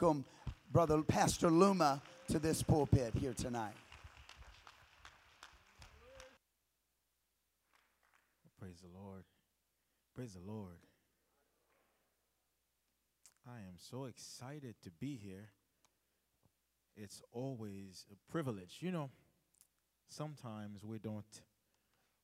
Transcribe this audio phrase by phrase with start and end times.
[0.00, 0.24] welcome
[0.70, 3.72] Brother Pastor Luma to this pulpit here tonight.
[8.60, 9.24] Praise the Lord.
[10.14, 10.78] Praise the Lord.
[13.48, 15.48] I am so excited to be here.
[16.96, 18.76] It's always a privilege.
[18.80, 19.10] You know,
[20.08, 21.42] sometimes we don't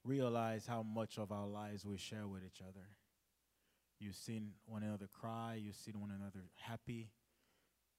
[0.05, 2.87] realize how much of our lives we share with each other.
[3.99, 7.11] You've seen one another cry, you've seen one another happy,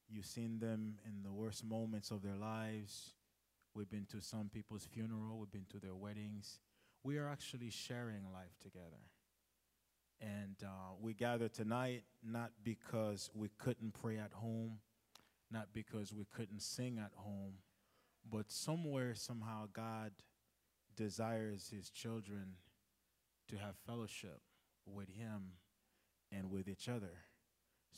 [0.10, 3.14] you've seen them in the worst moments of their lives.
[3.74, 6.60] We've been to some people's funeral, we've been to their weddings.
[7.04, 9.04] We are actually sharing life together.
[10.22, 14.80] And uh, we gather tonight not because we couldn't pray at home,
[15.52, 17.56] not because we couldn't sing at home,
[18.30, 20.12] but somewhere, somehow, God
[20.96, 22.56] desires his children
[23.50, 24.40] to have fellowship
[24.86, 25.52] with him
[26.32, 27.12] and with each other.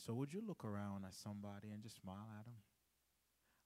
[0.04, 2.54] So, would you look around at somebody and just smile at them?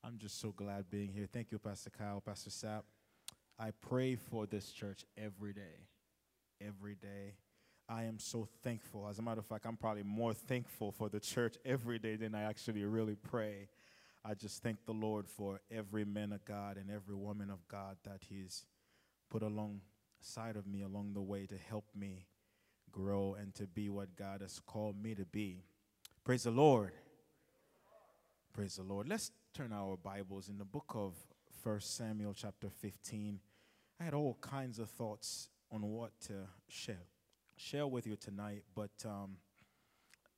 [0.02, 1.28] I'm just so glad being here.
[1.30, 2.83] Thank you, Pastor Kyle, Pastor Sapp.
[3.58, 5.86] I pray for this church every day.
[6.61, 7.34] Every day.
[7.89, 9.06] I am so thankful.
[9.08, 12.34] As a matter of fact, I'm probably more thankful for the church every day than
[12.34, 13.69] I actually really pray.
[14.24, 17.96] I just thank the Lord for every man of God and every woman of God
[18.05, 18.64] that He's
[19.30, 22.27] put alongside of me along the way to help me
[22.91, 25.64] grow and to be what God has called me to be.
[26.25, 26.92] Praise the Lord.
[28.53, 29.09] Praise the Lord.
[29.09, 31.14] Let's turn our Bibles in the book of
[31.64, 33.41] First Samuel, chapter 15.
[33.98, 36.34] I had all kinds of thoughts on what to
[36.69, 37.09] share
[37.56, 39.39] share with you tonight, but um,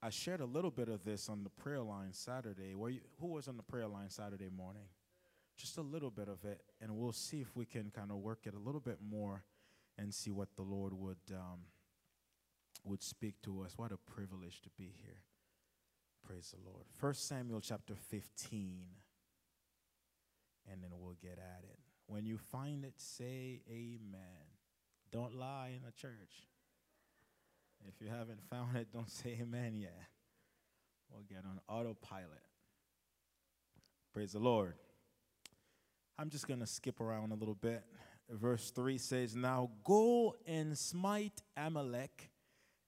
[0.03, 2.75] I shared a little bit of this on the prayer line Saturday.
[2.75, 4.89] Where you, who was on the prayer line Saturday morning?
[5.59, 8.47] Just a little bit of it, and we'll see if we can kind of work
[8.47, 9.45] it a little bit more
[9.99, 11.61] and see what the Lord would um,
[12.85, 13.75] would speak to us.
[13.77, 15.21] What a privilege to be here.
[16.27, 16.85] Praise the Lord.
[16.99, 18.87] First Samuel chapter 15,
[20.73, 21.79] and then we'll get at it.
[22.07, 24.49] When you find it, say amen.
[25.13, 26.49] Don't lie in the church.
[27.87, 30.07] If you haven't found it, don't say amen yet.
[31.11, 32.43] We'll get on autopilot.
[34.15, 34.75] Praise the Lord.
[36.19, 37.85] I'm just going to skip around a little bit.
[38.31, 42.31] Verse 3 says, Now go and smite Amalek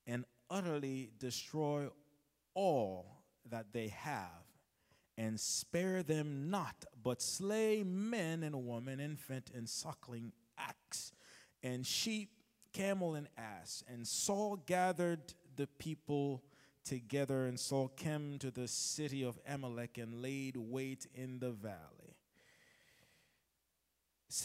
[0.07, 1.89] and utterly destroy
[2.55, 3.16] all
[3.51, 4.45] that they have,
[5.19, 11.13] and spare them not, but slay men and women, infant and suckling, ox
[11.63, 12.31] and sheep
[12.73, 13.83] camel and ass.
[13.89, 16.43] And Saul gathered the people
[16.85, 22.17] together, and Saul came to the city of Amalek and laid wait in the valley.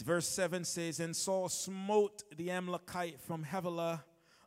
[0.04, 4.04] Verse 7 says, And Saul smote the Amalekite from Havilah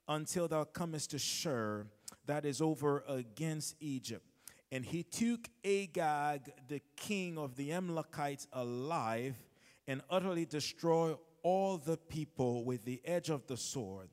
[0.07, 1.85] until thou comest to Shur,
[2.25, 4.25] that is over against Egypt.
[4.71, 9.35] And he took Agag, the king of the Amalekites, alive
[9.87, 14.09] and utterly destroyed all the people with the edge of the sword.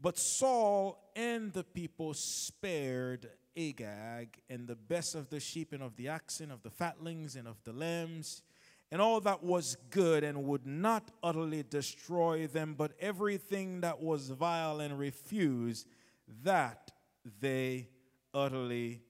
[0.00, 5.96] But Saul and the people spared Agag and the best of the sheep and of
[5.96, 8.42] the oxen, of the fatlings and of the lambs,
[8.90, 14.30] and all that was good, and would not utterly destroy them, but everything that was
[14.30, 15.86] vile and refused,
[16.42, 16.92] that
[17.40, 17.88] they
[18.32, 19.02] utterly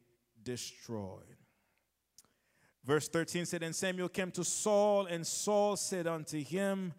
[0.49, 1.37] destroyed.
[2.83, 6.95] Verse 13 said, And Samuel came to Saul, and Saul said unto him,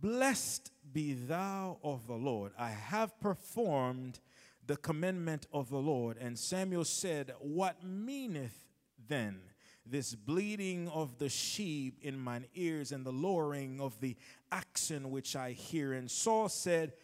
[0.00, 2.52] Blessed be thou of the Lord.
[2.58, 4.18] I have performed
[4.66, 6.16] the commandment of the Lord.
[6.18, 8.58] And Samuel said, What meaneth
[9.06, 9.40] then
[9.84, 14.16] this bleating of the sheep in mine ears and the lowering of the
[14.50, 15.92] oxen which I hear?
[15.92, 16.94] And Saul said,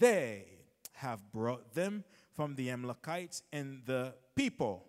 [0.00, 0.46] They
[0.94, 2.02] have brought them
[2.34, 4.85] from the Amalekites, and the people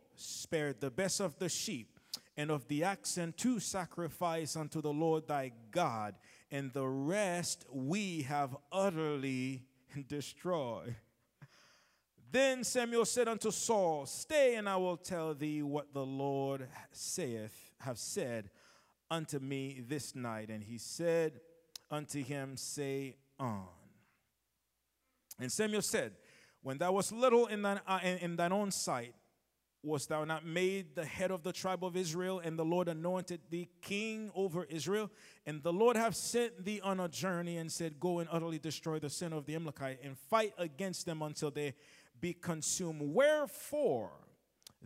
[0.48, 2.00] spared the best of the sheep
[2.38, 6.16] and of the oxen to sacrifice unto the Lord thy God
[6.50, 9.66] and the rest we have utterly
[10.08, 10.96] destroyed.
[12.32, 17.72] Then Samuel said unto Saul, Stay, and I will tell thee what the Lord saith,
[17.82, 18.50] have said
[19.12, 20.50] unto me this night.
[20.50, 21.42] And he said
[21.92, 23.68] unto him, Say on.
[25.42, 26.14] And Samuel said,
[26.62, 29.14] When thou wast little in thine, uh, in thine own sight,
[29.84, 33.42] Wast thou not made the head of the tribe of Israel, and the Lord anointed
[33.50, 35.10] thee king over Israel?
[35.46, 39.00] And the Lord have sent thee on a journey and said, Go and utterly destroy
[39.00, 41.74] the sin of the Amalekite and fight against them until they
[42.20, 43.02] be consumed.
[43.02, 44.12] Wherefore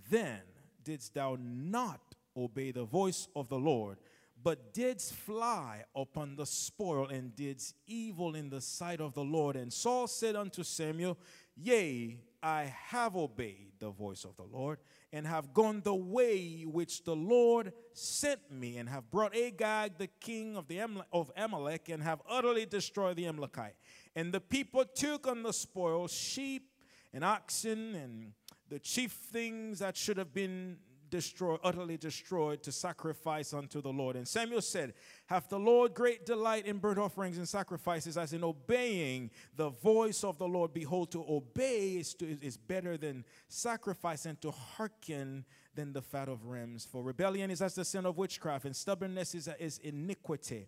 [0.09, 0.41] then
[0.83, 2.01] didst thou not
[2.35, 3.97] obey the voice of the Lord,
[4.43, 9.55] but didst fly upon the spoil and didst evil in the sight of the Lord?
[9.55, 11.17] And Saul said unto Samuel,
[11.55, 14.79] Yea, I have obeyed the voice of the Lord
[15.13, 20.07] and have gone the way which the Lord sent me and have brought Agag, the
[20.07, 23.75] king of, the Amale- of Amalek, and have utterly destroyed the Amalekite.
[24.15, 26.69] And the people took on the spoil sheep
[27.13, 28.33] and oxen and
[28.69, 30.77] the chief things that should have been
[31.12, 34.16] destroyed, utterly destroyed, to sacrifice unto the Lord.
[34.16, 34.94] And Samuel said,
[35.28, 40.24] Hath the Lord great delight in burnt offerings and sacrifices, as in obeying the voice
[40.24, 40.74] of the Lord?
[40.74, 46.28] Behold, to obey is, to, is better than sacrifice, and to hearken than the fat
[46.28, 46.88] of rams.
[46.90, 50.68] For rebellion is as the sin of witchcraft, and stubbornness is, is iniquity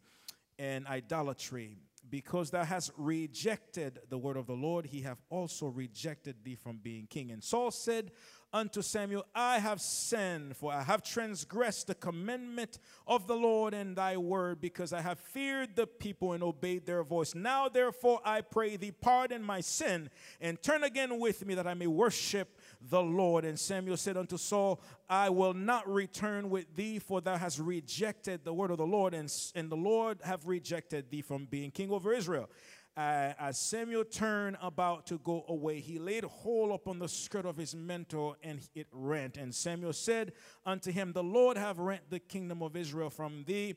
[0.59, 1.77] and idolatry.
[2.09, 6.77] Because thou hast rejected the word of the Lord, he have also rejected thee from
[6.77, 7.31] being king.
[7.31, 8.11] And Saul said
[8.53, 12.77] unto Samuel, I have sinned, for I have transgressed the commandment
[13.07, 17.03] of the Lord and thy word, because I have feared the people and obeyed their
[17.03, 17.33] voice.
[17.33, 21.73] Now, therefore, I pray thee, pardon my sin, and turn again with me, that I
[21.73, 23.43] may worship the Lord.
[23.43, 28.45] And Samuel said unto Saul, I will not return with thee, for thou hast rejected
[28.45, 31.89] the word of the Lord, and, and the Lord have rejected thee from being king
[31.89, 32.49] over Israel.
[32.95, 37.57] Uh, as Samuel turned about to go away, he laid hold upon the skirt of
[37.57, 39.35] his mantle, and it rent.
[39.35, 43.75] And Samuel said unto him, The Lord have rent the kingdom of Israel from thee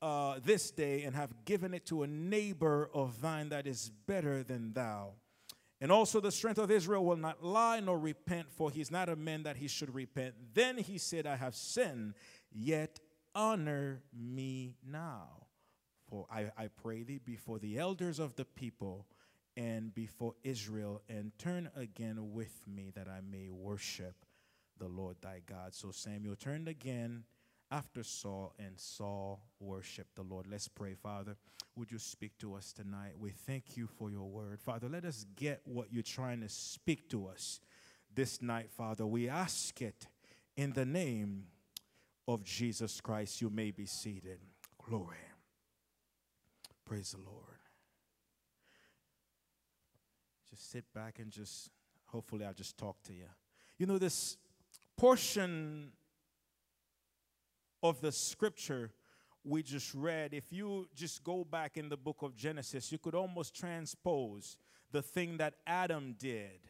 [0.00, 4.42] uh, this day, and have given it to a neighbor of thine that is better
[4.42, 5.12] than thou.
[5.82, 9.10] And also the strength of Israel will not lie nor repent, for he is not
[9.10, 10.34] a man that he should repent.
[10.54, 12.14] Then he said, I have sinned,
[12.50, 12.98] yet
[13.34, 15.43] honor me now.
[16.14, 19.04] For I, I pray thee before the elders of the people
[19.56, 24.14] and before Israel, and turn again with me that I may worship
[24.78, 25.74] the Lord thy God.
[25.74, 27.24] So Samuel turned again
[27.68, 30.46] after Saul, and Saul worshiped the Lord.
[30.48, 31.34] Let's pray, Father.
[31.74, 33.14] Would you speak to us tonight?
[33.18, 34.60] We thank you for your word.
[34.60, 37.58] Father, let us get what you're trying to speak to us
[38.14, 39.04] this night, Father.
[39.04, 40.06] We ask it
[40.56, 41.46] in the name
[42.28, 43.40] of Jesus Christ.
[43.40, 44.38] You may be seated.
[44.78, 45.16] Glory.
[46.84, 47.58] Praise the Lord.
[50.50, 51.70] Just sit back and just,
[52.06, 53.26] hopefully, I'll just talk to you.
[53.78, 54.36] You know, this
[54.96, 55.92] portion
[57.82, 58.92] of the scripture
[59.44, 63.14] we just read, if you just go back in the book of Genesis, you could
[63.14, 64.56] almost transpose
[64.90, 66.60] the thing that Adam did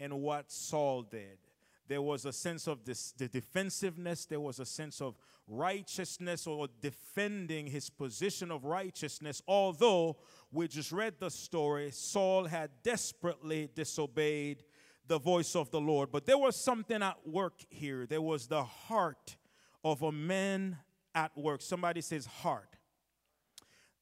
[0.00, 1.38] and what Saul did.
[1.86, 6.68] There was a sense of this, the defensiveness, there was a sense of righteousness or
[6.80, 9.42] defending his position of righteousness.
[9.46, 10.16] Although
[10.52, 14.64] we just read the story, Saul had desperately disobeyed
[15.06, 16.10] the voice of the Lord.
[16.10, 18.06] But there was something at work here.
[18.06, 19.36] There was the heart
[19.84, 20.78] of a man
[21.14, 21.60] at work.
[21.60, 22.76] Somebody says heart.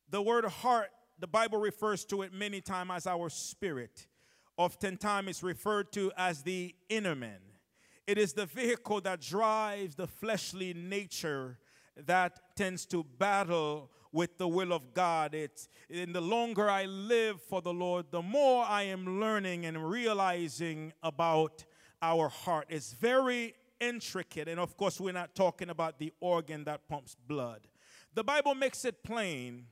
[0.08, 4.06] The word heart, the Bible refers to it many times as our spirit.
[4.56, 7.40] Oftentimes it's referred to as the inner man.
[8.12, 11.56] It is the vehicle that drives the fleshly nature
[11.96, 15.34] that tends to battle with the will of God.
[15.34, 19.88] It's in the longer I live for the Lord, the more I am learning and
[19.88, 21.64] realizing about
[22.02, 22.66] our heart.
[22.68, 27.66] It's very intricate, and of course, we're not talking about the organ that pumps blood.
[28.12, 29.64] The Bible makes it plain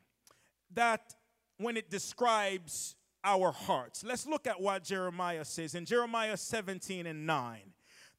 [0.72, 1.14] that
[1.58, 7.26] when it describes our hearts, let's look at what Jeremiah says in Jeremiah 17 and
[7.26, 7.60] 9.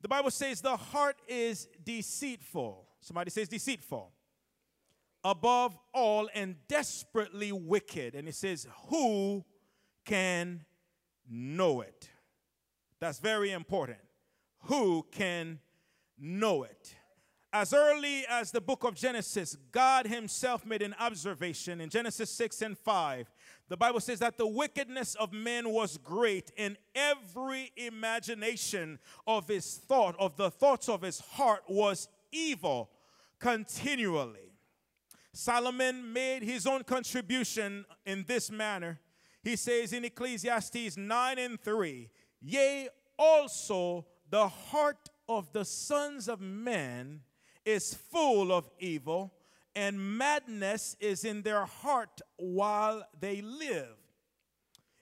[0.01, 2.88] The Bible says the heart is deceitful.
[3.01, 4.12] Somebody says deceitful.
[5.24, 8.15] Above all and desperately wicked.
[8.15, 9.46] And it says, Who
[10.05, 10.65] can
[11.29, 12.10] know it?
[13.00, 14.00] That's very important.
[14.65, 15.60] Who can
[16.17, 16.96] know it?
[17.53, 22.62] As early as the book of Genesis, God Himself made an observation in Genesis 6
[22.62, 23.29] and 5.
[23.72, 29.78] The Bible says that the wickedness of men was great in every imagination of his
[29.78, 32.90] thought, of the thoughts of his heart was evil
[33.40, 34.51] continually.
[35.32, 39.00] Solomon made his own contribution in this manner.
[39.42, 42.10] He says in Ecclesiastes 9 and 3,
[42.42, 47.22] Yea, also the heart of the sons of men
[47.63, 49.34] is full of evil,
[49.75, 53.96] and madness is in their heart while they live.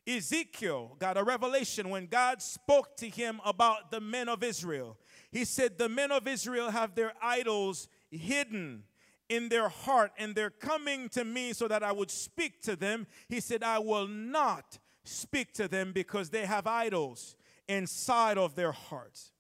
[0.08, 4.98] Ezekiel got a revelation when God spoke to him about the men of Israel.
[5.32, 8.84] He said, The men of Israel have their idols hidden
[9.28, 13.06] in their heart, and they're coming to me so that I would speak to them.
[13.28, 17.36] He said, I will not speak to them because they have idols
[17.68, 19.32] inside of their hearts.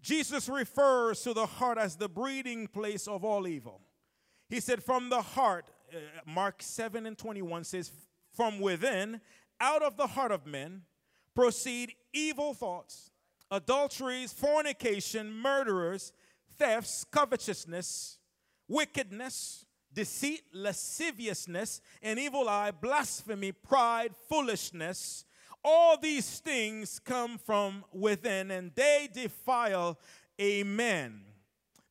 [0.00, 3.80] Jesus refers to the heart as the breeding place of all evil.
[4.52, 7.90] He said, From the heart, uh, Mark 7 and 21 says,
[8.34, 9.22] From within,
[9.58, 10.82] out of the heart of men,
[11.34, 13.12] proceed evil thoughts,
[13.50, 16.12] adulteries, fornication, murderers,
[16.58, 18.18] thefts, covetousness,
[18.68, 25.24] wickedness, deceit, lasciviousness, an evil eye, blasphemy, pride, foolishness.
[25.64, 29.98] All these things come from within and they defile
[30.38, 31.22] a man.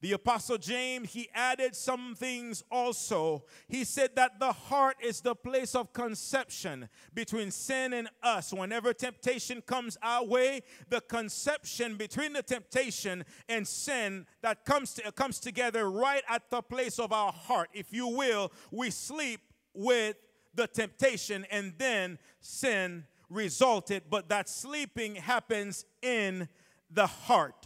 [0.02, 3.46] The Apostle James, he added some things also.
[3.68, 8.52] He said that the heart is the place of conception between sin and us.
[8.52, 15.12] Whenever temptation comes our way, the conception between the temptation and sin that comes, to,
[15.12, 17.70] comes together right at the place of our heart.
[17.72, 19.42] If you will, we sleep
[19.76, 20.16] with
[20.56, 26.50] the temptation and then sin resulted, but that sleeping happens in
[26.90, 27.61] the heart.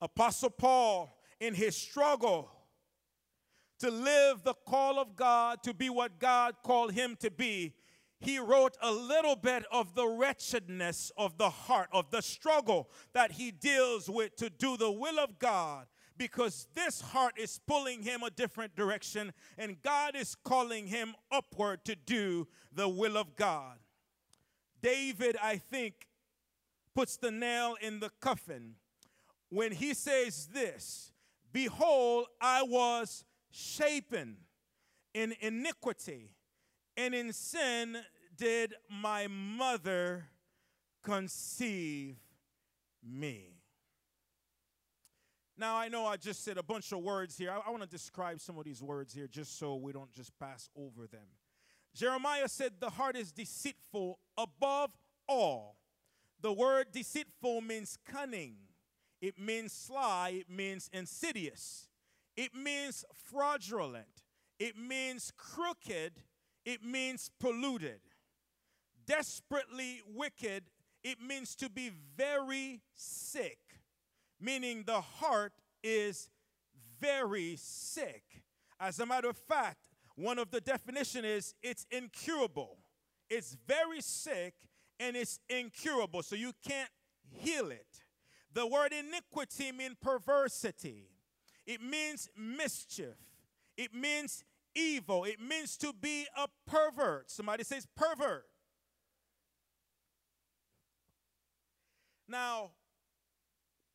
[0.00, 2.50] Apostle Paul, in his struggle
[3.80, 7.74] to live the call of God, to be what God called him to be,
[8.20, 13.32] he wrote a little bit of the wretchedness of the heart, of the struggle that
[13.32, 15.86] he deals with to do the will of God,
[16.18, 21.82] because this heart is pulling him a different direction, and God is calling him upward
[21.86, 23.78] to do the will of God.
[24.82, 26.06] David, I think,
[26.94, 28.74] puts the nail in the coffin
[29.50, 31.12] when he says this
[31.52, 34.36] Behold, I was shapen
[35.12, 36.30] in iniquity,
[36.96, 37.98] and in sin
[38.36, 40.26] did my mother
[41.02, 42.16] conceive
[43.02, 43.56] me.
[45.58, 47.50] Now, I know I just said a bunch of words here.
[47.50, 50.32] I, I want to describe some of these words here just so we don't just
[50.38, 51.26] pass over them.
[51.94, 54.90] Jeremiah said, The heart is deceitful above
[55.28, 55.76] all.
[56.40, 58.54] The word deceitful means cunning
[59.20, 61.88] it means sly, it means insidious,
[62.36, 64.24] it means fraudulent,
[64.58, 66.12] it means crooked,
[66.64, 68.00] it means polluted.
[69.06, 70.64] Desperately wicked,
[71.02, 73.58] it means to be very sick,
[74.40, 76.30] meaning the heart is
[77.00, 78.22] very sick.
[78.78, 82.78] As a matter of fact, one of the definition is it's incurable.
[83.28, 84.54] It's very sick
[84.98, 86.90] and it's incurable, so you can't
[87.30, 87.86] heal it.
[88.52, 91.08] The word iniquity means perversity,
[91.66, 93.16] it means mischief,
[93.76, 97.30] it means evil, it means to be a pervert.
[97.30, 98.44] Somebody says pervert.
[102.28, 102.70] Now,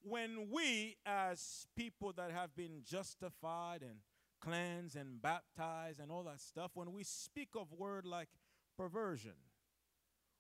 [0.01, 3.99] when we, as people that have been justified and
[4.41, 8.29] cleansed and baptized and all that stuff, when we speak of word like
[8.77, 9.33] perversion,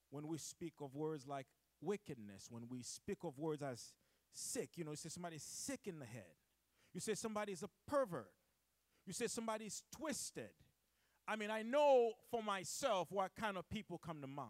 [0.09, 1.47] when we speak of words like
[1.81, 3.93] wickedness, when we speak of words as
[4.37, 4.71] sick.
[4.75, 6.35] You know, you say somebody's sick in the head.
[6.93, 8.31] You say somebody's a pervert.
[9.05, 10.49] You say somebody's twisted.
[11.27, 14.49] I mean, I know for myself what kind of people come to mind.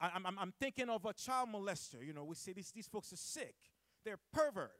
[0.00, 2.04] I, am I'm, I'm thinking of a child molester.
[2.06, 3.54] You know, we say these, these folks are sick.
[4.04, 4.72] They're pervert.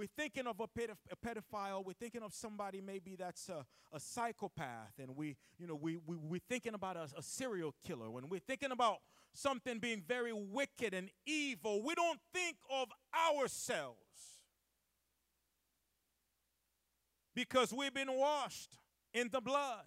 [0.00, 1.84] We're thinking of a, a pedophile.
[1.84, 4.94] We're thinking of somebody maybe that's a, a psychopath.
[4.98, 8.10] And we, you know, we, we, we're thinking about a, a serial killer.
[8.10, 9.00] When we're thinking about
[9.34, 13.98] something being very wicked and evil, we don't think of ourselves
[17.34, 18.78] because we've been washed
[19.12, 19.84] in the blood.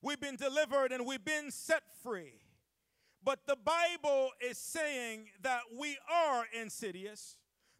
[0.00, 2.34] We've been delivered and we've been set free.
[3.24, 7.36] But the Bible is saying that we are insidious.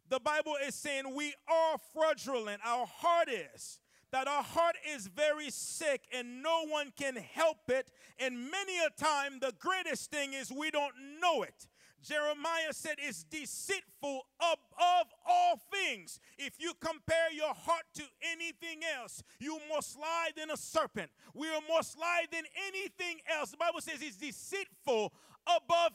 [0.09, 2.61] The Bible is saying we are fraudulent.
[2.65, 3.79] Our heart is
[4.11, 7.91] that our heart is very sick and no one can help it.
[8.17, 11.67] And many a time, the greatest thing is we don't know it.
[12.01, 16.19] Jeremiah said it's deceitful above all things.
[16.37, 21.11] If you compare your heart to anything else, you more sly than a serpent.
[21.35, 23.51] We are more sly than anything else.
[23.51, 25.13] The Bible says it's deceitful
[25.45, 25.91] above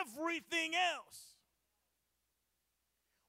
[0.00, 1.33] everything else.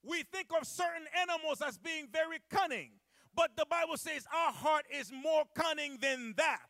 [0.05, 2.91] We think of certain animals as being very cunning.
[3.35, 6.61] But the Bible says our heart is more cunning than that.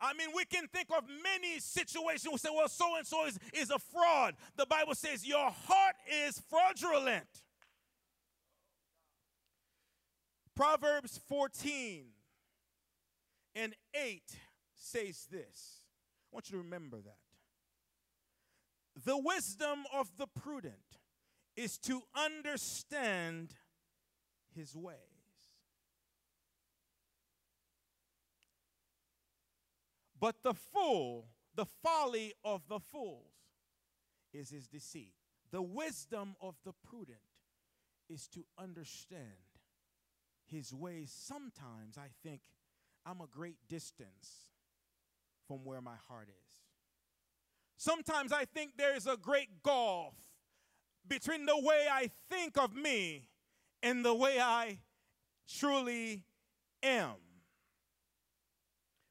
[0.00, 2.28] I mean, we can think of many situations.
[2.30, 4.34] We say, well, so and so is, is a fraud.
[4.56, 7.26] The Bible says your heart is fraudulent.
[10.54, 12.06] Proverbs 14
[13.54, 14.22] and 8
[14.74, 15.80] says this.
[16.32, 17.18] I want you to remember that.
[19.04, 20.93] The wisdom of the prudent
[21.56, 23.54] is to understand
[24.54, 24.98] his ways.
[30.18, 33.32] But the fool, the folly of the fools,
[34.32, 35.12] is his deceit.
[35.50, 37.18] The wisdom of the prudent
[38.08, 39.20] is to understand
[40.46, 41.12] his ways.
[41.14, 42.40] Sometimes I think
[43.06, 44.48] I'm a great distance
[45.46, 46.54] from where my heart is.
[47.76, 50.14] Sometimes I think there is a great gulf
[51.06, 53.28] between the way I think of me
[53.82, 54.78] and the way I
[55.48, 56.22] truly
[56.82, 57.14] am.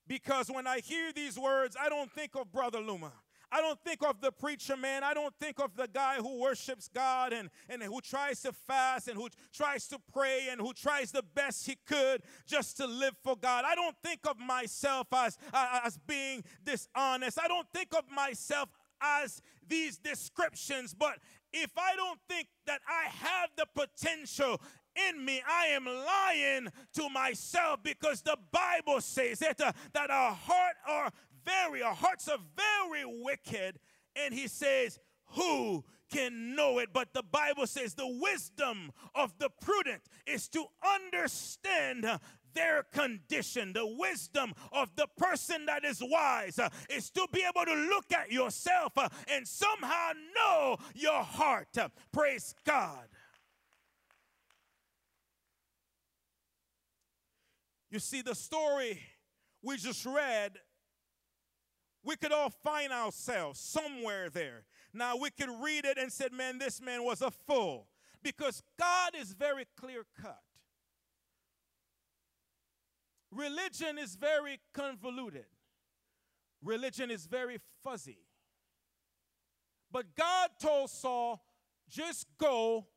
[0.07, 3.13] Because when I hear these words, I don't think of Brother Luma.
[3.53, 5.03] I don't think of the preacher man.
[5.03, 9.07] I don't think of the guy who worships God and, and who tries to fast
[9.07, 13.15] and who tries to pray and who tries the best he could just to live
[13.23, 13.63] for God.
[13.67, 17.39] I don't think of myself as, as being dishonest.
[17.39, 18.69] I don't think of myself
[19.03, 20.93] as these descriptions.
[20.93, 21.19] But
[21.51, 24.61] if I don't think that I have the potential
[25.09, 30.33] in me, I am lying to myself because the Bible says that, uh, that our
[30.33, 31.11] heart are
[31.45, 33.79] very, our hearts are very wicked.
[34.15, 34.99] And he says,
[35.35, 36.89] Who can know it?
[36.93, 42.05] But the Bible says the wisdom of the prudent is to understand
[42.53, 43.73] their condition.
[43.73, 48.11] The wisdom of the person that is wise uh, is to be able to look
[48.13, 51.77] at yourself uh, and somehow know your heart.
[51.77, 53.07] Uh, praise God.
[57.89, 59.01] You see, the story
[59.61, 60.53] we just read,
[62.03, 64.65] we could all find ourselves somewhere there.
[64.93, 67.87] Now, we could read it and said, man, this man was a fool.
[68.21, 70.41] Because God is very clear cut.
[73.35, 75.45] Religion is very convoluted.
[76.63, 78.19] Religion is very fuzzy.
[79.91, 81.43] But God told Saul,
[81.89, 82.87] just go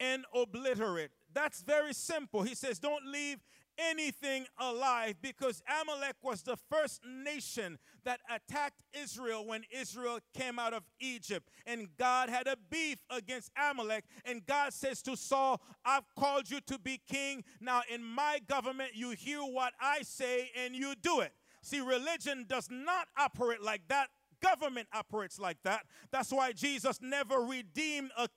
[0.00, 1.10] and obliterate.
[1.32, 2.42] That's very simple.
[2.42, 3.38] He says, don't leave
[3.78, 10.72] anything alive because Amalek was the first nation that attacked Israel when Israel came out
[10.72, 11.48] of Egypt.
[11.66, 14.04] And God had a beef against Amalek.
[14.24, 17.44] And God says to Saul, I've called you to be king.
[17.60, 21.32] Now, in my government, you hear what I say and you do it.
[21.62, 24.08] See, religion does not operate like that
[24.42, 25.86] government operates like that.
[26.10, 28.28] That's why Jesus never redeemed a,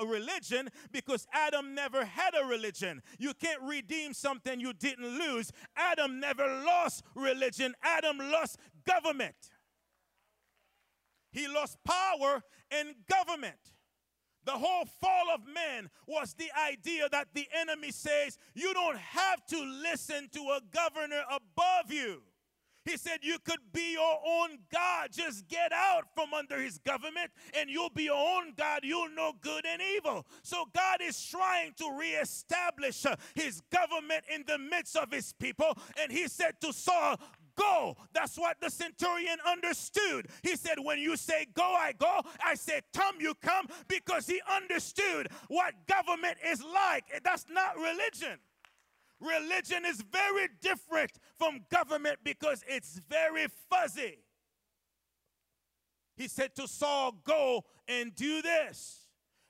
[0.00, 3.02] a, religion because Adam never had a religion.
[3.18, 5.50] You can't redeem something you didn't lose.
[5.76, 9.34] Adam never lost religion, Adam lost government.
[11.32, 13.56] He lost power and government.
[14.44, 19.46] The whole fall of man was the idea that the enemy says you don't have
[19.46, 22.22] to listen to a governor above you.
[22.84, 25.10] He said, You could be your own God.
[25.12, 28.80] Just get out from under his government and you'll be your own God.
[28.82, 30.26] You'll know good and evil.
[30.42, 35.76] So God is trying to reestablish uh, his government in the midst of his people.
[36.00, 37.18] And he said to Saul,
[37.54, 37.96] Go.
[38.14, 40.28] That's what the centurion understood.
[40.42, 42.20] He said, When you say go, I go.
[42.44, 47.04] I said, Come, you come, because he understood what government is like.
[47.22, 48.38] That's not religion.
[49.22, 54.18] Religion is very different from government because it's very fuzzy.
[56.16, 59.01] He said to Saul, Go and do this.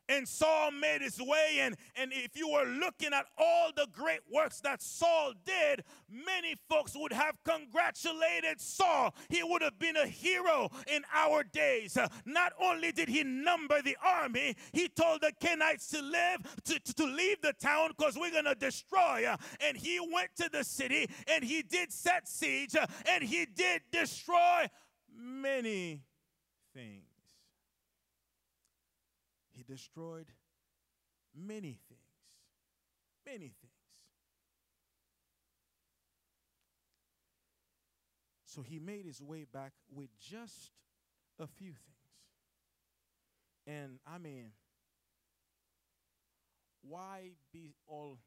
[0.09, 1.59] And Saul made his way.
[1.61, 6.57] And, and if you were looking at all the great works that Saul did, many
[6.69, 9.15] folks would have congratulated Saul.
[9.29, 11.97] He would have been a hero in our days.
[11.97, 16.79] Uh, not only did he number the army, he told the Kenites to live, to,
[16.81, 19.25] to, to leave the town because we're to destroy.
[19.27, 23.47] Uh, and he went to the city and he did set siege uh, and he
[23.47, 24.67] did destroy
[25.15, 26.03] many
[26.75, 27.12] things.
[29.73, 30.27] Destroyed
[31.35, 32.01] many things.
[33.25, 33.73] Many things.
[38.45, 40.73] So he made his way back with just
[41.39, 41.79] a few things.
[43.67, 44.51] And I mean,
[46.83, 48.19] why be all,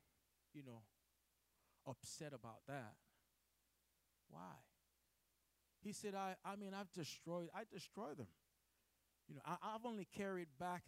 [0.51, 0.81] you know,
[1.85, 2.95] upset about that?
[4.31, 4.55] Why?
[5.83, 8.29] He said, I, I mean, I've destroyed, I destroyed them.
[9.27, 10.81] You know, I, I've only carried back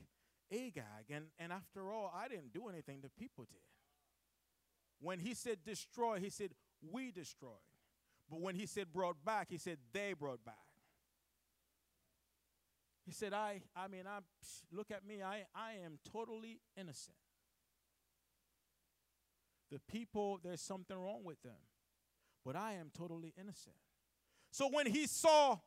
[0.51, 1.09] Agag.
[1.09, 3.59] And, and after all, I didn't do anything, the people did.
[4.99, 6.51] When he said destroy, he said,
[6.91, 7.51] we destroyed.
[8.29, 10.55] But when he said brought back, he said they brought back.
[13.05, 14.19] He said, I, I mean, I
[14.71, 17.15] look at me, I, I am totally innocent.
[19.71, 21.59] The people, there's something wrong with them.
[22.45, 23.75] But I am totally innocent.
[24.51, 25.57] So when he saw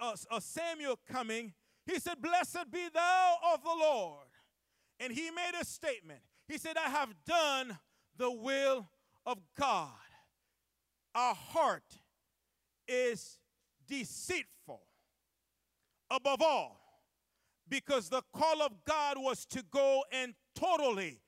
[0.00, 1.52] uh, uh, Samuel coming,
[1.88, 4.26] he said, Blessed be thou of the Lord.
[5.00, 6.20] And he made a statement.
[6.46, 7.78] He said, I have done
[8.16, 8.88] the will
[9.24, 9.90] of God.
[11.14, 11.98] Our heart
[12.86, 13.38] is
[13.86, 14.82] deceitful
[16.10, 16.80] above all
[17.68, 21.20] because the call of God was to go and totally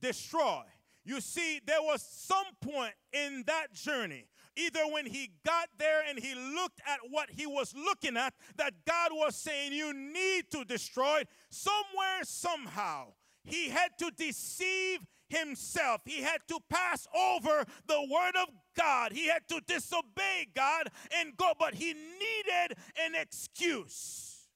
[0.00, 0.62] destroy.
[1.04, 6.18] You see, there was some point in that journey, either when he got there and
[6.18, 10.64] he looked at what he was looking at, that God was saying, You need to
[10.64, 11.28] destroy it.
[11.50, 13.14] Somewhere, somehow,
[13.44, 16.00] he had to deceive himself.
[16.04, 19.12] He had to pass over the word of God.
[19.12, 20.88] He had to disobey God
[21.18, 24.48] and go, but he needed an excuse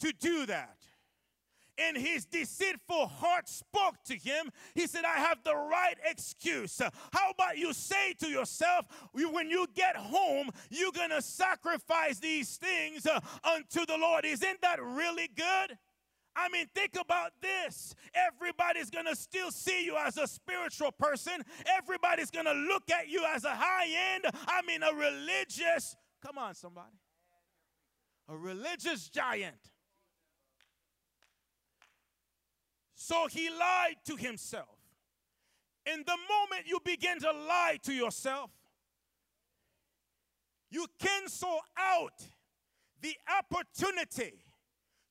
[0.00, 0.85] to do that
[1.78, 6.80] and his deceitful heart spoke to him, he said, I have the right excuse.
[7.12, 12.56] How about you say to yourself, when you get home, you're going to sacrifice these
[12.56, 14.24] things uh, unto the Lord?
[14.24, 15.78] Isn't that really good?
[16.36, 17.94] I mean, think about this.
[18.14, 21.42] Everybody's going to still see you as a spiritual person.
[21.78, 26.36] Everybody's going to look at you as a high end, I mean, a religious, come
[26.36, 26.92] on, somebody,
[28.28, 29.56] a religious giant.
[32.96, 34.80] So he lied to himself.
[35.84, 38.50] In the moment you begin to lie to yourself,
[40.70, 42.24] you cancel out
[43.00, 44.42] the opportunity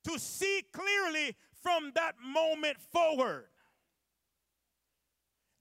[0.04, 3.46] to see clearly from that moment forward.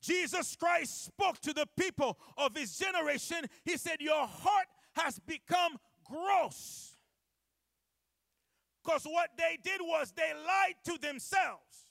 [0.00, 3.44] Jesus Christ spoke to the people of his generation.
[3.64, 6.96] He said, Your heart has become gross.
[8.82, 11.84] Because what they did was they lied to themselves.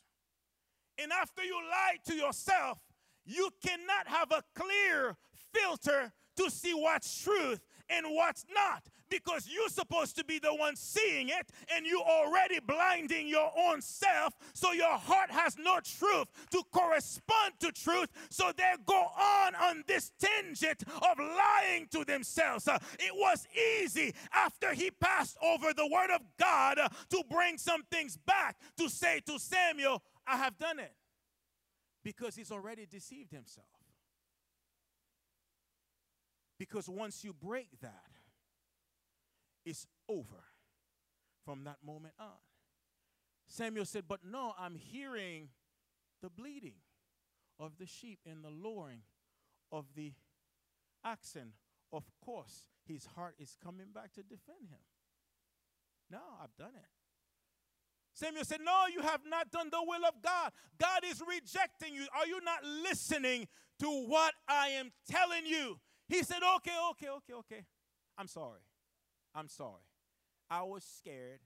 [1.02, 2.80] And after you lie to yourself,
[3.26, 5.16] you cannot have a clear
[5.54, 10.76] filter to see what's truth and what's not because you're supposed to be the one
[10.76, 15.80] seeing it and you are already blinding your own self so your heart has no
[16.00, 22.04] truth to correspond to truth so they go on on this tangent of lying to
[22.06, 22.68] themselves.
[22.68, 23.48] Uh, it was
[23.80, 26.80] easy after he passed over the word of god
[27.10, 30.94] to bring some things back to say to samuel I have done it.
[32.04, 33.68] Because he's already deceived himself.
[36.60, 38.10] Because once you break that,
[39.66, 40.44] it's over
[41.46, 42.28] from that moment on.
[43.48, 45.50] Samuel said, But no, I'm hearing
[46.22, 46.76] the bleating
[47.60, 49.02] of the sheep and the lowing
[49.72, 50.14] of the
[51.04, 51.54] oxen.
[51.92, 54.80] Of course, his heart is coming back to defend him.
[56.10, 56.90] No, I've done it.
[58.14, 60.52] Samuel said, No, you have not done the will of God.
[60.80, 62.06] God is rejecting you.
[62.18, 63.48] Are you not listening
[63.80, 65.80] to what I am telling you?
[66.08, 67.66] He said, Okay, okay, okay, okay.
[68.18, 68.62] I'm sorry.
[69.34, 69.82] I'm sorry.
[70.50, 71.40] I was scared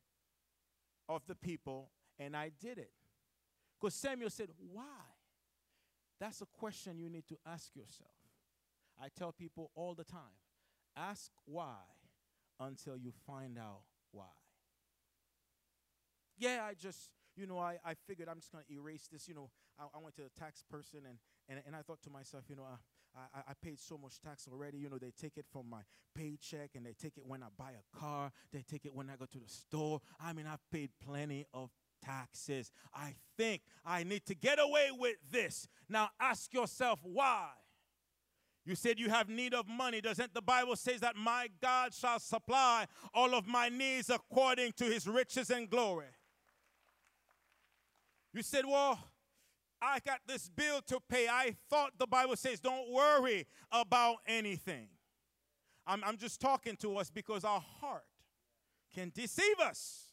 [1.08, 2.92] of the people and I did it.
[3.80, 4.84] Because Samuel said, Why?
[6.20, 8.10] That's a question you need to ask yourself.
[9.02, 10.20] I tell people all the time
[10.98, 11.78] ask why
[12.60, 14.26] until you find out why.
[16.38, 19.28] Yeah, I just, you know, I, I figured I'm just going to erase this.
[19.28, 21.18] You know, I, I, went to the tax person and,
[21.50, 22.78] and, and I thought to myself, you know, uh,
[23.16, 24.78] I, I, I paid so much tax already.
[24.78, 25.82] You know, they take it from my
[26.16, 28.32] paycheck and they take it when I buy a car.
[28.52, 30.02] They take it when I go to the store.
[30.20, 31.72] I mean, I've paid plenty of
[32.04, 32.72] taxes.
[32.94, 35.68] I think I need to get away with this.
[35.90, 37.50] Now ask yourself why.
[38.66, 40.02] You said you have need of money.
[40.02, 44.84] Doesn't the Bible says that my God shall supply all of my needs according to
[44.84, 46.08] his riches and glory?
[48.38, 49.00] You said, Well,
[49.82, 51.28] I got this bill to pay.
[51.28, 54.90] I thought the Bible says, Don't worry about anything.
[55.88, 58.06] I'm, I'm just talking to us because our heart
[58.94, 60.12] can deceive us.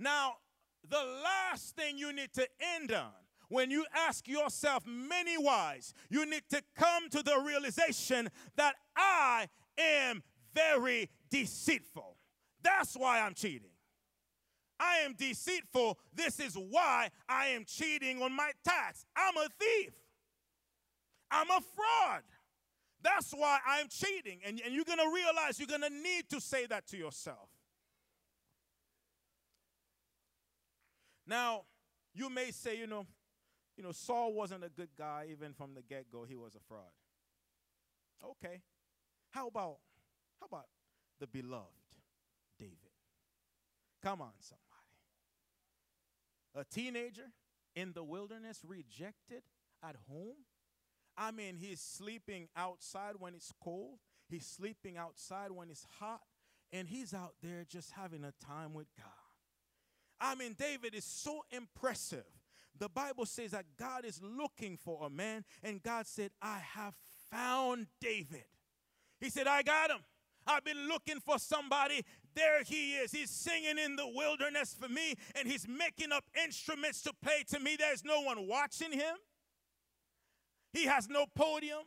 [0.00, 0.34] Now,
[0.88, 3.12] the last thing you need to end on
[3.48, 9.46] when you ask yourself many whys, you need to come to the realization that I
[9.78, 12.16] am very deceitful.
[12.64, 13.70] That's why I'm cheating.
[14.80, 15.98] I am deceitful.
[16.14, 19.04] This is why I am cheating on my tax.
[19.16, 19.92] I'm a thief.
[21.30, 22.22] I'm a fraud.
[23.02, 24.40] That's why I'm cheating.
[24.44, 27.48] And, and you're going to realize you're going to need to say that to yourself.
[31.26, 31.62] Now,
[32.14, 33.06] you may say, you know,
[33.76, 36.24] you know, Saul wasn't a good guy even from the get-go.
[36.28, 36.82] He was a fraud.
[38.24, 38.62] Okay.
[39.30, 39.76] How about
[40.40, 40.66] how about
[41.20, 41.66] the beloved
[42.58, 42.76] David?
[44.02, 44.67] Come on, somebody
[46.58, 47.30] a teenager
[47.74, 49.42] in the wilderness, rejected
[49.82, 50.44] at home.
[51.16, 56.22] I mean, he's sleeping outside when it's cold, he's sleeping outside when it's hot,
[56.72, 59.06] and he's out there just having a time with God.
[60.20, 62.24] I mean, David is so impressive.
[62.78, 66.94] The Bible says that God is looking for a man, and God said, I have
[67.30, 68.44] found David.
[69.20, 70.00] He said, I got him.
[70.46, 72.04] I've been looking for somebody.
[72.34, 73.12] There he is.
[73.12, 77.58] He's singing in the wilderness for me, and he's making up instruments to play to
[77.58, 77.76] me.
[77.76, 79.16] There's no one watching him.
[80.72, 81.84] He has no podium.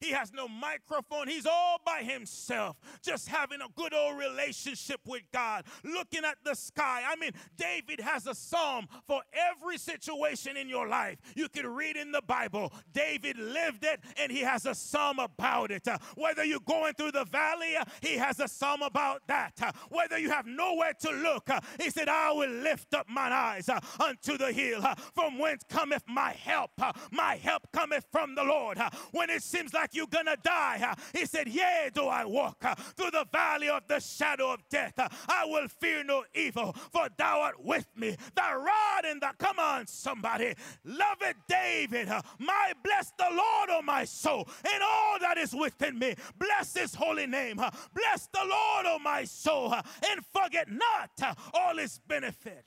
[0.00, 1.28] He has no microphone.
[1.28, 6.54] He's all by himself, just having a good old relationship with God, looking at the
[6.54, 7.02] sky.
[7.06, 11.18] I mean, David has a psalm for every situation in your life.
[11.34, 12.72] You can read in the Bible.
[12.92, 15.86] David lived it and he has a psalm about it.
[15.88, 19.52] Uh, whether you're going through the valley, uh, he has a psalm about that.
[19.60, 21.48] Uh, whether you have nowhere to look,
[21.80, 24.82] he said, I will lift up mine eyes unto the hill,
[25.14, 26.70] from whence cometh my help.
[27.10, 28.78] my help cometh from the Lord.
[29.12, 30.94] when it seems like like you're gonna die.
[31.12, 32.64] He said, Yea, do I walk
[32.96, 34.94] through the valley of the shadow of death.
[35.28, 38.16] I will fear no evil, for thou art with me.
[38.34, 40.54] The rod and the come on, somebody.
[40.84, 42.08] Love it, David.
[42.38, 46.14] My bless the Lord, O my soul, and all that is within me.
[46.38, 47.56] Bless his holy name.
[47.56, 52.64] Bless the Lord, O my soul, and forget not all his benefit.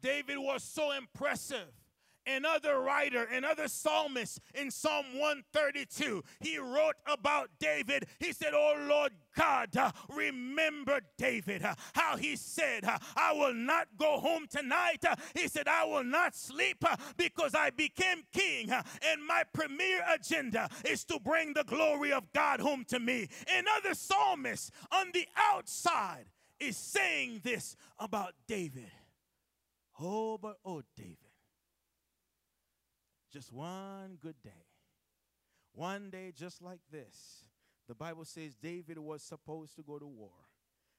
[0.00, 1.68] David was so impressive
[2.26, 8.06] another writer, another psalmist in Psalm 132, he wrote about David.
[8.18, 13.54] He said, Oh Lord God, uh, remember David, uh, how he said, uh, I will
[13.54, 15.04] not go home tonight.
[15.34, 16.84] He said, I will not sleep
[17.16, 22.60] because I became king, and my premier agenda is to bring the glory of God
[22.60, 23.28] home to me.
[23.52, 26.26] Another psalmist on the outside
[26.60, 28.90] is saying this about David.
[30.00, 31.16] Oh, but oh, David.
[33.32, 34.66] Just one good day.
[35.72, 37.44] One day, just like this,
[37.88, 40.50] the Bible says David was supposed to go to war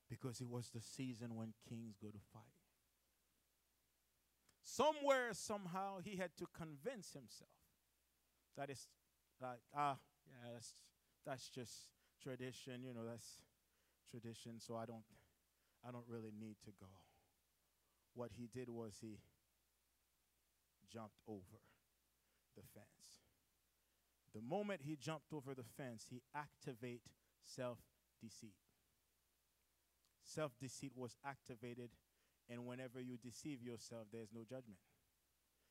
[0.09, 2.41] because it was the season when kings go to fight.
[4.63, 7.51] Somewhere, somehow, he had to convince himself
[8.57, 8.87] that it's
[9.39, 10.73] like, ah, yeah, that's,
[11.25, 11.73] that's just
[12.21, 13.41] tradition, you know, that's
[14.09, 15.03] tradition, so I don't,
[15.87, 16.87] I don't really need to go.
[18.15, 19.19] What he did was he
[20.91, 21.59] jumped over
[22.55, 23.23] the fence.
[24.33, 27.11] The moment he jumped over the fence, he activated
[27.45, 27.77] self
[28.21, 28.55] deceit.
[30.23, 31.89] Self deceit was activated,
[32.49, 34.79] and whenever you deceive yourself, there's no judgment.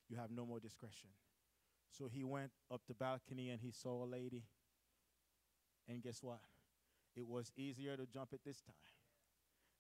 [0.09, 1.11] You have no more discretion.
[1.91, 4.45] So he went up the balcony and he saw a lady.
[5.89, 6.41] And guess what?
[7.17, 8.75] It was easier to jump it this time.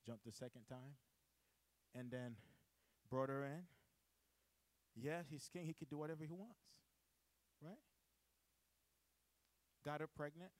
[0.06, 0.96] Jump the second time.
[1.94, 2.36] And then
[3.10, 3.64] brought her in.
[4.94, 5.66] Yeah, he's king.
[5.66, 6.60] He could do whatever he wants
[7.62, 7.80] right?
[9.84, 10.50] Got her pregnant.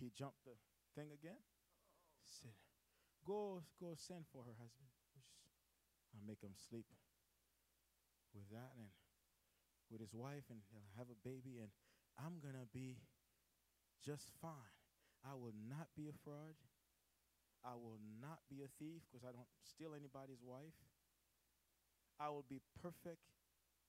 [0.00, 0.56] He jumped the
[0.94, 1.40] thing again.
[2.24, 2.52] Said,
[3.24, 4.90] "Go, go, send for her husband.
[6.12, 6.86] I'll make him sleep
[8.34, 8.88] with that and
[9.90, 11.70] with his wife, and he'll have a baby, and
[12.18, 12.98] I'm gonna be
[14.04, 14.74] just fine.
[15.24, 16.56] I will not be a fraud.
[17.64, 20.76] I will not be a thief because I don't steal anybody's wife.
[22.20, 23.26] I will be perfect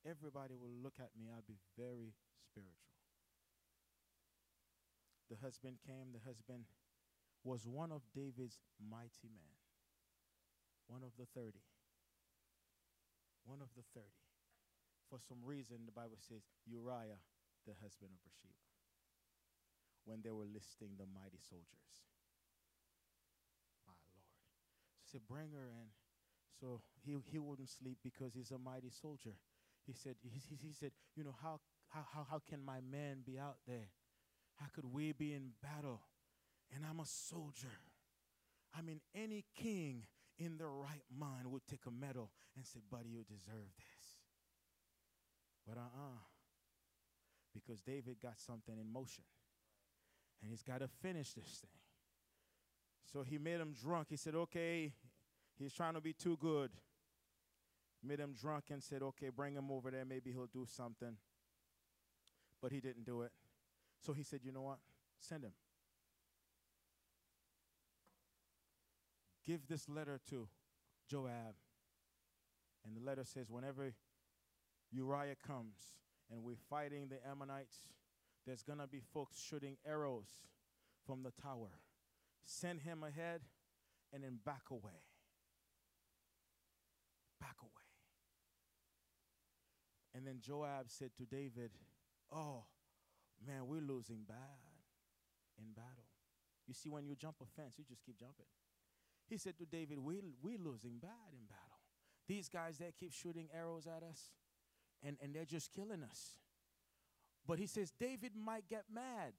[0.08, 2.96] everybody will look at me, I'll be very spiritual.
[5.28, 6.63] The husband came, the husband
[7.43, 9.60] was one of David's mighty men,
[10.88, 11.60] one of the 30.
[13.43, 14.08] One of the 30.
[15.12, 17.20] For some reason, the Bible says Uriah,
[17.67, 18.67] the husband of Bathsheba,
[20.04, 21.91] when they were listing the mighty soldiers.
[23.88, 24.28] My Lord.
[25.08, 25.91] So said, Bring her in.
[26.60, 29.36] So he, he wouldn't sleep because he's a mighty soldier
[29.88, 33.39] he said, he, he said, you know, how, how, how, how can my man be
[33.39, 33.89] out there?
[34.56, 36.02] How could we be in battle?
[36.76, 37.71] And I'm a soldier.
[38.78, 40.04] I mean, any king
[40.38, 44.08] in their right mind would take a medal and say, buddy, you deserve this.
[45.65, 46.19] But uh-uh.
[47.54, 49.23] Because David got something in motion.
[50.41, 51.80] And he's got to finish this thing.
[53.12, 54.08] So he made him drunk.
[54.10, 54.91] He said, okay,
[55.58, 56.71] he's trying to be too good
[58.04, 60.06] made him drunk and said, okay, bring him over there.
[60.06, 61.18] Maybe he'll do something.
[62.62, 63.32] But he didn't do it.
[64.00, 64.80] So he said, you know what?
[65.20, 65.54] Send him.
[69.46, 70.48] Give this letter to
[71.10, 71.56] Joab.
[72.86, 73.94] And the letter says, whenever
[74.92, 75.78] Uriah comes
[76.32, 77.78] and we're fighting the Ammonites,
[78.46, 80.28] there's going to be folks shooting arrows
[81.06, 81.80] from the tower.
[82.46, 83.42] Send him ahead
[84.14, 85.04] and then back away.
[87.40, 87.77] Back away.
[90.18, 91.70] And then Joab said to David,
[92.34, 92.64] Oh,
[93.46, 94.38] man, we're losing bad
[95.60, 96.10] in battle.
[96.68, 98.48] You see, when you jump a fence, you just keep jumping.
[99.30, 101.78] He said to David, we, We're losing bad in battle.
[102.28, 104.32] These guys, they keep shooting arrows at us,
[105.04, 106.32] and, and they're just killing us.
[107.48, 109.34] But he says, David might get mad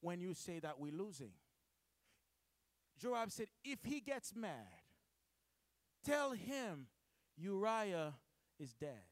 [0.00, 1.32] when you say that we're losing.
[3.00, 4.84] Joab said, If he gets mad,
[6.04, 6.86] tell him
[7.36, 8.14] Uriah
[8.62, 9.02] is dead.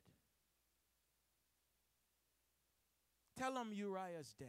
[3.37, 4.49] Tell them Uriah's dead.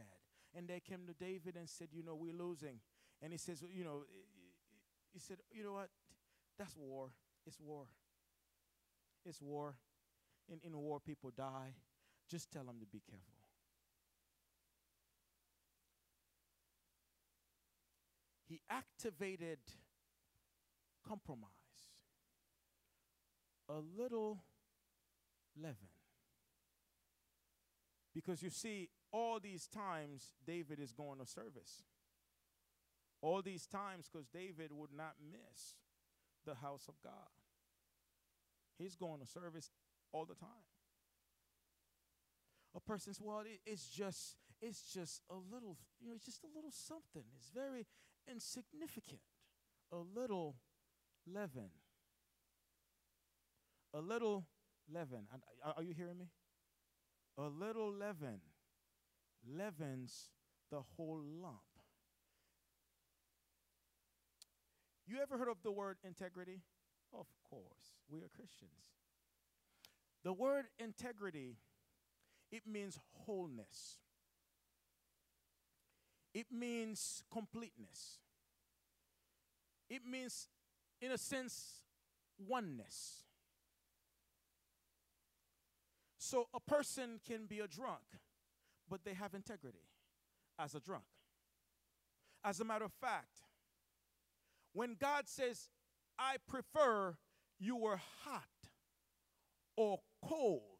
[0.54, 2.78] And they came to David and said, You know, we're losing.
[3.22, 4.04] And he says, You know,
[5.12, 5.88] he said, You know what?
[6.58, 7.10] That's war.
[7.46, 7.86] It's war.
[9.24, 9.74] It's war.
[10.48, 11.74] In, in war, people die.
[12.28, 13.42] Just tell them to be careful.
[18.46, 19.58] He activated
[21.08, 21.48] compromise,
[23.68, 24.42] a little
[25.60, 25.88] leaven.
[28.14, 31.84] Because you see, all these times David is going to service.
[33.20, 35.76] All these times because David would not miss
[36.44, 37.30] the house of God.
[38.78, 39.70] He's going to service
[40.12, 40.48] all the time.
[42.74, 46.48] A person's well, it, it's just, it's just a little, you know, it's just a
[46.54, 47.24] little something.
[47.36, 47.86] It's very
[48.28, 49.20] insignificant.
[49.92, 50.56] A little
[51.26, 51.70] leaven.
[53.94, 54.46] A little
[54.92, 55.26] leaven.
[55.32, 55.42] And
[55.76, 56.26] Are you hearing me?
[57.38, 58.40] A little leaven
[59.46, 60.30] leavens
[60.70, 61.60] the whole lump.
[65.06, 66.60] You ever heard of the word integrity?
[67.12, 68.70] Of course, we are Christians.
[70.24, 71.56] The word integrity,
[72.50, 73.96] it means wholeness.
[76.32, 78.20] It means completeness.
[79.90, 80.48] It means,
[81.02, 81.82] in a sense,
[82.38, 83.24] oneness.
[86.24, 88.04] So a person can be a drunk,
[88.88, 89.88] but they have integrity
[90.56, 91.02] as a drunk.
[92.44, 93.40] As a matter of fact,
[94.72, 95.68] when God says,
[96.20, 97.16] I prefer
[97.58, 98.44] you were hot
[99.76, 100.78] or cold,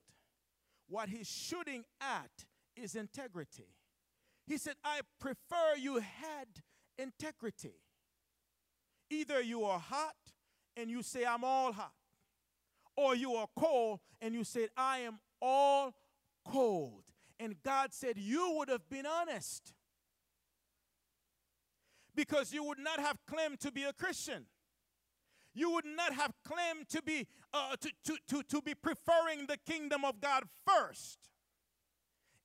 [0.88, 2.30] what he's shooting at
[2.76, 3.74] is integrity.
[4.46, 6.46] He said, I prefer you had
[6.96, 7.80] integrity.
[9.10, 10.14] Either you are hot
[10.76, 11.94] and you say, I'm all hot,
[12.96, 15.92] or you are cold and you said, I am all
[16.46, 17.02] cold.
[17.38, 19.74] And God said, You would have been honest
[22.14, 24.46] because you would not have claimed to be a Christian.
[25.54, 29.58] You would not have claimed to be uh, to, to, to, to be preferring the
[29.66, 31.18] kingdom of God first,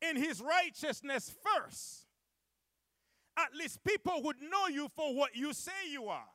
[0.02, 2.06] in his righteousness first.
[3.38, 6.28] At least people would know you for what you say you are.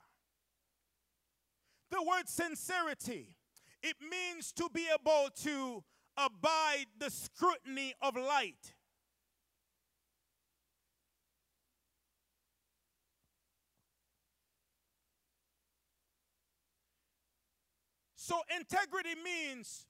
[1.91, 3.37] The word sincerity,
[3.83, 5.85] it means to be able to
[6.17, 8.75] abide the scrutiny of light.
[18.17, 19.87] So, integrity means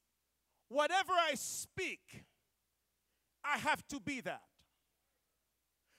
[0.68, 2.24] whatever I speak,
[3.44, 4.40] I have to be that.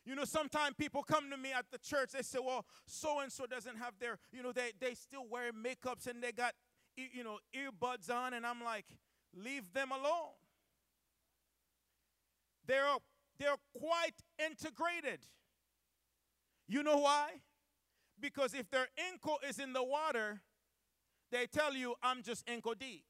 [0.06, 3.32] You know, sometimes people come to me at the church, they say, well, so and
[3.32, 6.54] so doesn't have their, you know, they, they still wear makeups and they got,
[6.98, 8.34] you know, earbuds on.
[8.34, 8.86] And I'm like,
[9.36, 10.34] leave them alone.
[12.66, 12.96] They're,
[13.40, 15.20] they're quite integrated.
[16.68, 17.30] You know why?
[18.20, 20.42] Because if their ankle is in the water,
[21.32, 23.04] they tell you, I'm just ankle deep.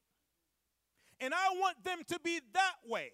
[1.20, 3.12] And I want them to be that way.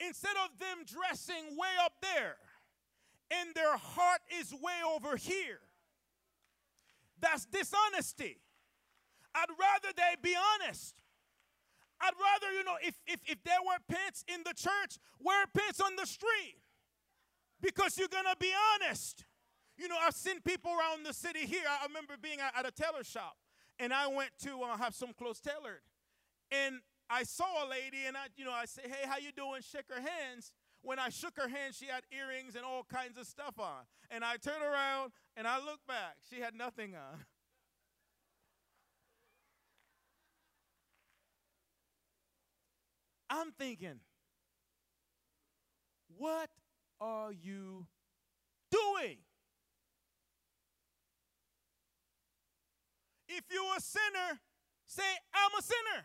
[0.00, 2.36] Instead of them dressing way up there
[3.30, 5.60] and their heart is way over here.
[7.20, 8.38] That's dishonesty.
[9.34, 11.01] I'd rather they be honest.
[12.02, 15.80] I'd rather, you know, if, if, if there were pants in the church, wear pants
[15.80, 16.58] on the street.
[17.60, 19.24] Because you're going to be honest.
[19.78, 21.62] You know, I've seen people around the city here.
[21.68, 23.36] I remember being at a tailor shop
[23.78, 25.82] and I went to uh, have some clothes tailored.
[26.50, 26.76] And
[27.10, 29.88] I saw a lady, and I, you know, I say, "Hey, how you doing?" Shake
[29.90, 30.52] her hands.
[30.82, 33.86] When I shook her hand, she had earrings and all kinds of stuff on.
[34.10, 36.16] And I turned around and I looked back.
[36.28, 37.24] She had nothing on.
[43.32, 43.98] I'm thinking,
[46.18, 46.50] what
[47.00, 47.86] are you
[48.70, 49.16] doing?
[53.26, 54.38] If you're a sinner,
[54.84, 56.04] say, I'm a sinner.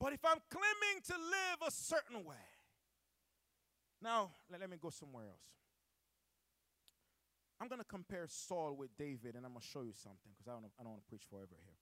[0.00, 2.34] But if I'm claiming to live a certain way,
[4.00, 5.44] now let, let me go somewhere else.
[7.60, 10.48] I'm going to compare Saul with David, and I'm going to show you something because
[10.48, 11.81] I don't, I don't want to preach forever here.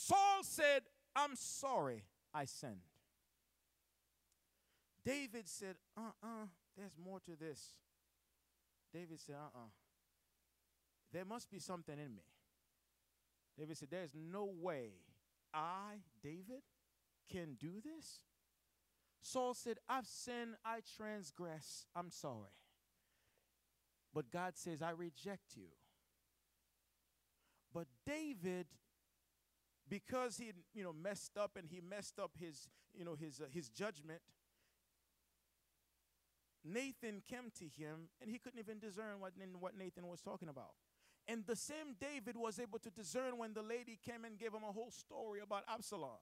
[0.00, 0.82] Saul said,
[1.16, 2.86] I'm sorry I sinned.
[5.04, 6.46] David said, uh uh-uh, uh,
[6.76, 7.72] there's more to this.
[8.92, 9.64] David said, uh uh-uh.
[9.64, 9.68] uh
[11.12, 12.22] There must be something in me.
[13.58, 14.90] David said, There's no way
[15.52, 16.62] I, David,
[17.28, 18.20] can do this.
[19.20, 22.54] Saul said, I've sinned, I transgress, I'm sorry.
[24.14, 25.70] But God says, I reject you.
[27.74, 28.66] But David,
[29.88, 33.44] because he you know messed up and he messed up his you know his uh,
[33.52, 34.20] his judgment,
[36.64, 40.72] Nathan came to him and he couldn't even discern what, what Nathan was talking about.
[41.26, 44.62] And the same David was able to discern when the lady came and gave him
[44.68, 46.18] a whole story about Absalom.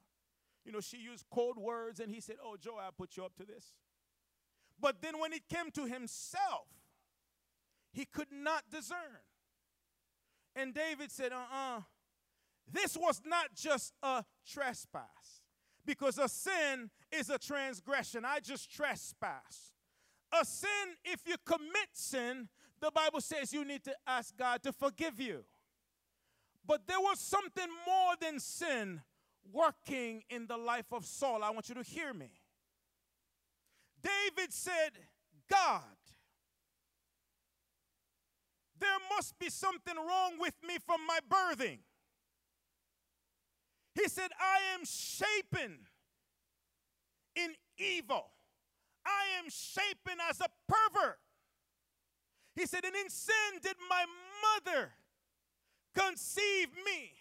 [0.65, 3.45] You know, she used cold words and he said, Oh, Joab put you up to
[3.45, 3.73] this.
[4.81, 6.67] But then when it came to himself,
[7.93, 9.23] he could not discern.
[10.57, 11.79] And David said, Uh uh-uh.
[11.79, 11.81] uh
[12.71, 15.43] this was not just a trespass,
[15.85, 18.25] because a sin is a transgression.
[18.25, 19.73] I just trespass.
[20.33, 20.69] A sin,
[21.05, 22.49] if you commit sin,
[22.81, 25.45] the Bible says you need to ask God to forgive you.
[26.67, 29.03] But there was something more than sin
[29.53, 31.45] working in the life of Saul.
[31.45, 32.31] I want you to hear me.
[34.03, 34.91] David said,
[35.49, 35.83] God,
[38.79, 41.79] there must be something wrong with me from my birthing.
[43.97, 45.79] He said, I am shapen
[47.35, 48.27] in evil.
[49.07, 51.19] I am shapen as a pervert.
[52.55, 54.05] He said, and in sin did my
[54.45, 54.93] mother
[55.95, 57.13] conceive me.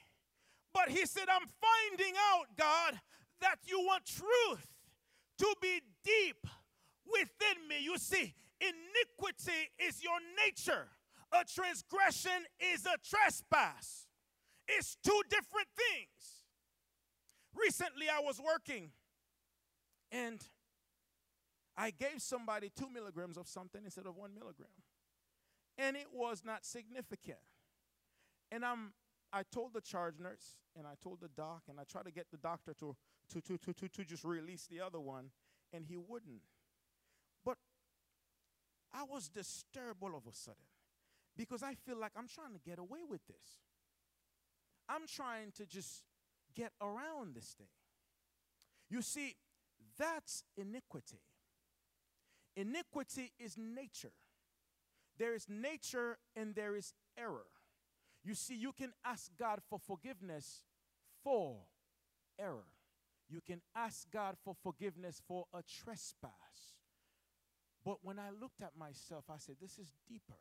[0.74, 3.00] But he said, I'm finding out, God,
[3.40, 4.68] that you want truth
[5.38, 6.46] to be deep
[7.06, 7.76] within me.
[7.82, 10.88] You see, iniquity is your nature,
[11.32, 14.08] a transgression is a trespass.
[14.68, 16.35] It's two different things.
[17.56, 18.92] Recently, I was working
[20.12, 20.40] and
[21.78, 24.70] I gave somebody two milligrams of something instead of one milligram.
[25.78, 27.40] And it was not significant.
[28.52, 28.94] And I'm
[29.34, 32.28] I told the charge nurse and I told the doc and I tried to get
[32.32, 32.96] the doctor to
[33.34, 35.32] to to to to, to just release the other one
[35.74, 36.42] and he wouldn't.
[37.44, 37.58] But
[38.94, 40.62] I was disturbed all of a sudden
[41.36, 43.60] because I feel like I'm trying to get away with this.
[44.88, 46.04] I'm trying to just
[46.56, 47.68] get around this thing.
[48.90, 49.36] You see,
[49.98, 51.22] that's iniquity.
[52.56, 54.14] Iniquity is nature.
[55.18, 57.48] There is nature and there is error.
[58.24, 60.64] You see, you can ask God for forgiveness
[61.24, 61.58] for
[62.40, 62.66] error.
[63.30, 66.32] You can ask God for forgiveness for a trespass.
[67.84, 70.40] But when I looked at myself, I said, This is deeper.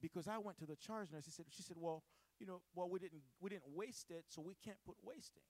[0.00, 1.24] Because I went to the charge nurse.
[1.24, 2.02] She said, she said, Well,
[2.38, 5.42] you know, well, we didn't we didn't waste it, so we can't put wasting.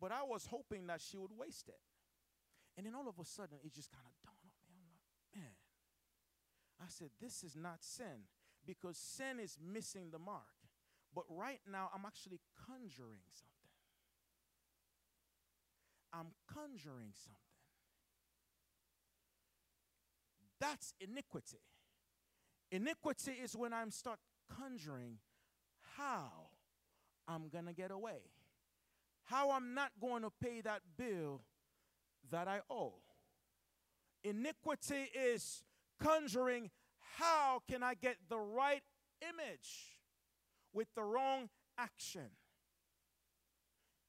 [0.00, 1.80] But I was hoping that she would waste it.
[2.76, 4.82] And then all of a sudden, it just kind of dawned on me.
[4.82, 5.54] I'm like, man.
[6.80, 8.26] I said, this is not sin
[8.66, 10.42] because sin is missing the mark.
[11.14, 13.54] But right now, I'm actually conjuring something.
[16.12, 17.38] I'm conjuring something.
[20.60, 21.60] That's iniquity.
[22.70, 24.18] Iniquity is when I'm start
[24.58, 25.18] conjuring
[25.96, 26.30] how
[27.26, 28.20] I'm going to get away.
[29.24, 31.42] How I'm not going to pay that bill
[32.30, 32.94] that I owe.
[34.22, 35.62] Iniquity is
[36.02, 36.70] conjuring
[37.18, 38.82] how can I get the right
[39.22, 39.98] image
[40.72, 42.30] with the wrong action.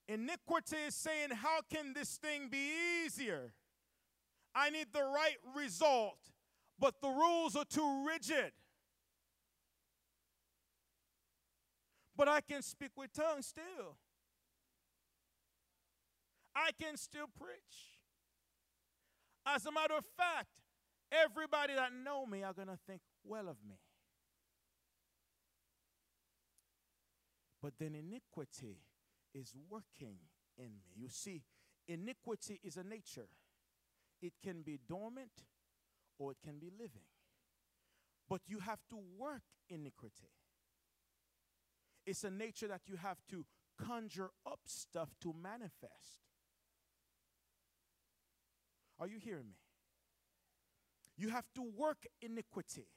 [0.08, 2.70] Iniquity is saying, How can this thing be
[3.06, 3.54] easier?
[4.54, 6.18] I need the right result,
[6.80, 8.52] but the rules are too rigid.
[12.18, 13.98] But I can speak with tongues still.
[16.56, 18.00] I can still preach.
[19.46, 20.48] As a matter of fact,
[21.12, 23.76] everybody that know me are going to think well of me.
[27.62, 28.78] But then iniquity
[29.34, 30.18] is working
[30.58, 30.94] in me.
[30.96, 31.42] You see,
[31.88, 33.28] iniquity is a nature.
[34.22, 35.32] It can be dormant
[36.18, 37.08] or it can be living.
[38.30, 40.30] But you have to work iniquity.
[42.06, 43.46] It's a nature that you have to
[43.78, 46.22] conjure up stuff to manifest.
[49.00, 49.58] Are you hearing me?
[51.18, 52.88] You have to work iniquity.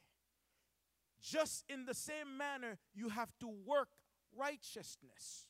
[1.21, 3.89] Just in the same manner, you have to work
[4.37, 5.47] righteousness.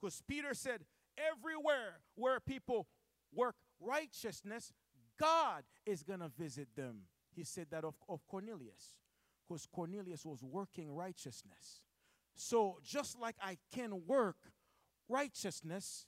[0.00, 0.80] Because Peter said,
[1.18, 2.86] everywhere where people
[3.34, 4.72] work righteousness,
[5.18, 7.02] God is going to visit them.
[7.34, 8.96] He said that of, of Cornelius
[9.50, 11.80] because Cornelius was working righteousness.
[12.36, 14.36] So, just like I can work
[15.08, 16.06] righteousness,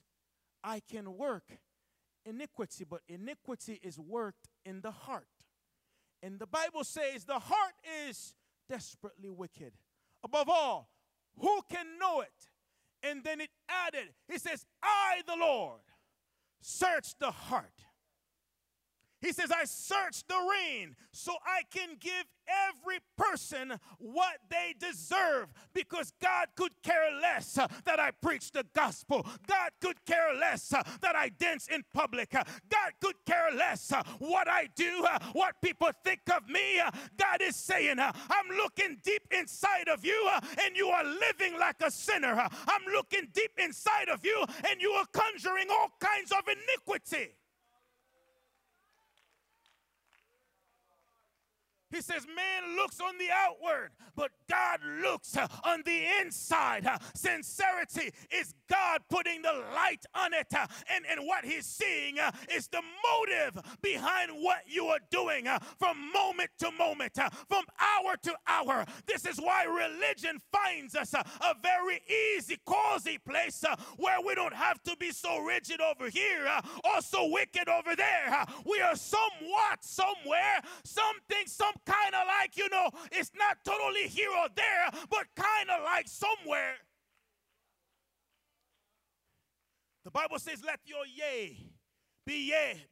[0.63, 1.43] I can work
[2.25, 5.27] iniquity, but iniquity is worked in the heart.
[6.21, 7.73] And the Bible says the heart
[8.07, 8.33] is
[8.69, 9.73] desperately wicked.
[10.23, 10.89] Above all,
[11.37, 12.47] who can know it?
[13.05, 15.81] And then it added, He says, I, the Lord,
[16.61, 17.73] search the heart.
[19.23, 22.25] He says, I search the reign so I can give
[22.67, 29.25] every person what they deserve because God could care less that I preach the gospel.
[29.47, 32.31] God could care less that I dance in public.
[32.31, 36.81] God could care less what I do, what people think of me.
[37.17, 40.29] God is saying, I'm looking deep inside of you
[40.65, 42.35] and you are living like a sinner.
[42.35, 47.35] I'm looking deep inside of you and you are conjuring all kinds of iniquity.
[51.93, 56.85] He says, Man looks on the outward, but God looks uh, on the inside.
[56.85, 60.47] Uh, Sincerity is God putting the light on it.
[60.55, 62.81] uh, And, and what He's seeing uh, is the
[63.11, 68.33] motive behind what you are doing uh, from moment to moment, uh, from hour to
[68.47, 68.85] hour.
[69.05, 71.23] This is why religion finds us a
[71.61, 72.01] very
[72.35, 73.63] easy, cozy place
[73.97, 76.47] where we don't have to be so rigid over here
[76.83, 78.45] or so wicked over there.
[78.65, 84.29] We are somewhat somewhere, something, some kind of like, you know, it's not totally here
[84.29, 86.75] or there, but kind of like somewhere.
[90.05, 91.57] The Bible says, let your yea
[92.25, 92.85] be yea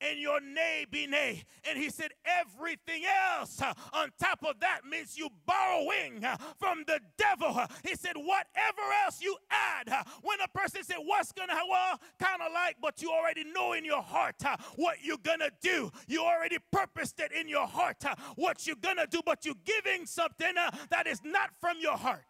[0.00, 1.44] and your nay be nay.
[1.68, 3.02] And he said, everything
[3.38, 7.60] else uh, on top of that means you borrowing uh, from the devil.
[7.84, 11.68] He said, whatever else you add, uh, when a person said, what's gonna happen?
[11.70, 14.36] Well, kind of like, but you already know in your heart
[14.76, 15.90] what you're gonna do.
[16.06, 18.04] You already purposed it in your heart
[18.36, 20.54] what you're gonna do, but you're giving something
[20.90, 22.24] that is not from your heart.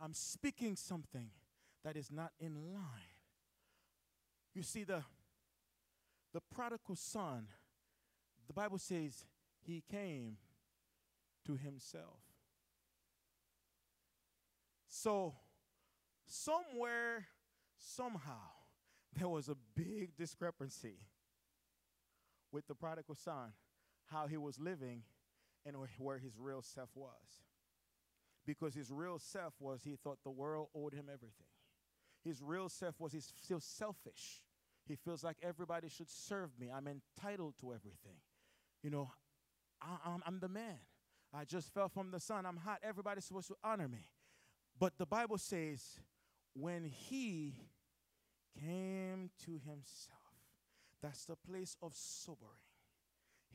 [0.00, 1.28] I'm speaking something
[1.84, 3.16] that is not in line.
[4.54, 5.02] You see, the,
[6.32, 7.46] the prodigal son,
[8.46, 9.24] the Bible says
[9.60, 10.36] he came
[11.46, 12.20] to himself.
[14.88, 15.34] So,
[16.26, 17.26] somewhere,
[17.78, 18.50] somehow,
[19.16, 20.98] there was a big discrepancy
[22.52, 23.52] with the prodigal son,
[24.06, 25.04] how he was living
[25.64, 27.44] and where his real self was
[28.46, 31.46] because his real self was he thought the world owed him everything.
[32.24, 34.42] His real self was he's still selfish.
[34.86, 36.70] He feels like everybody should serve me.
[36.74, 38.18] I'm entitled to everything.
[38.82, 39.10] You know,
[39.80, 40.78] I, I'm, I'm the man.
[41.32, 42.44] I just fell from the sun.
[42.44, 42.80] I'm hot.
[42.82, 44.08] Everybody's supposed to honor me.
[44.78, 46.00] But the Bible says
[46.54, 47.54] when he
[48.58, 50.18] came to himself,
[51.02, 52.50] that's the place of sobering.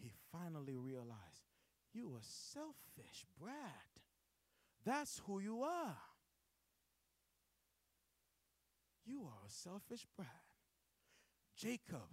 [0.01, 1.49] He finally realized,
[1.93, 3.55] you a selfish brat.
[4.85, 5.97] That's who you are.
[9.05, 10.29] You are a selfish brat.
[11.55, 12.09] Jacob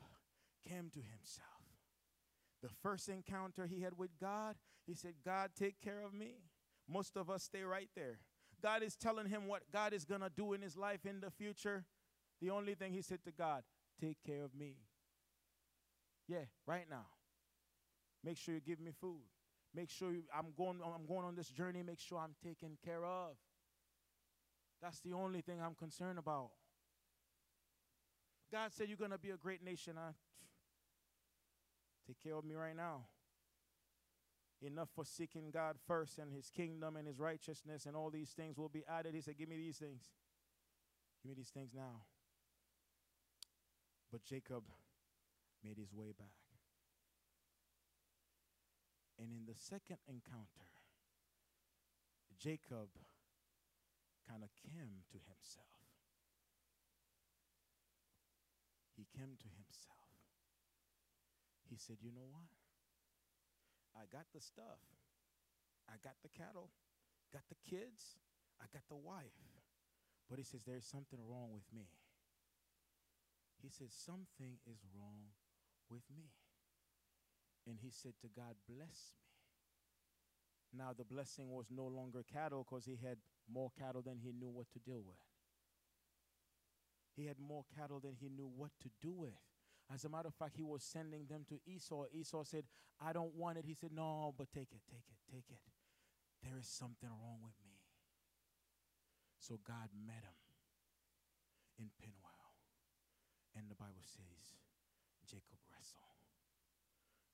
[0.68, 1.48] came to himself.
[2.62, 6.34] The first encounter he had with God, he said, God, take care of me.
[6.88, 8.18] Most of us stay right there.
[8.62, 11.30] God is telling him what God is going to do in his life in the
[11.30, 11.84] future.
[12.40, 13.62] The only thing he said to God,
[14.00, 14.76] take care of me.
[16.28, 17.06] Yeah, right now.
[18.24, 19.22] Make sure you give me food.
[19.74, 23.04] Make sure you, I'm going I'm going on this journey, make sure I'm taken care
[23.04, 23.36] of.
[24.80, 26.50] That's the only thing I'm concerned about.
[28.52, 29.94] God said you're going to be a great nation.
[29.96, 30.10] I,
[32.06, 33.06] take care of me right now.
[34.60, 38.58] Enough for seeking God first and his kingdom and his righteousness and all these things
[38.58, 39.14] will be added.
[39.14, 40.02] He said, Give me these things.
[41.22, 42.02] Give me these things now.
[44.12, 44.64] But Jacob
[45.64, 46.28] made his way back.
[49.18, 50.68] And in the second encounter,
[52.38, 52.88] Jacob
[54.28, 55.81] kind of came to himself.
[59.02, 60.14] He came to himself.
[61.66, 62.46] He said, You know what?
[63.98, 64.78] I got the stuff.
[65.90, 66.70] I got the cattle,
[67.34, 68.22] got the kids,
[68.62, 69.34] I got the wife.
[70.30, 71.90] But he says, There's something wrong with me.
[73.58, 75.34] He said, Something is wrong
[75.90, 76.30] with me.
[77.66, 80.78] And he said to God, Bless me.
[80.78, 83.18] Now the blessing was no longer cattle because he had
[83.50, 85.18] more cattle than he knew what to deal with.
[87.14, 89.36] He had more cattle than he knew what to do with.
[89.92, 92.04] As a matter of fact, he was sending them to Esau.
[92.12, 92.64] Esau said,
[93.00, 93.64] I don't want it.
[93.66, 95.60] He said, No, but take it, take it, take it.
[96.42, 97.76] There is something wrong with me.
[99.38, 100.38] So God met him
[101.78, 102.54] in Penuel.
[103.58, 104.56] And the Bible says,
[105.28, 106.02] Jacob wrestled.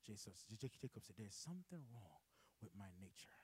[0.03, 2.23] Jesus, Jacob said, There's something wrong
[2.61, 3.39] with my nature,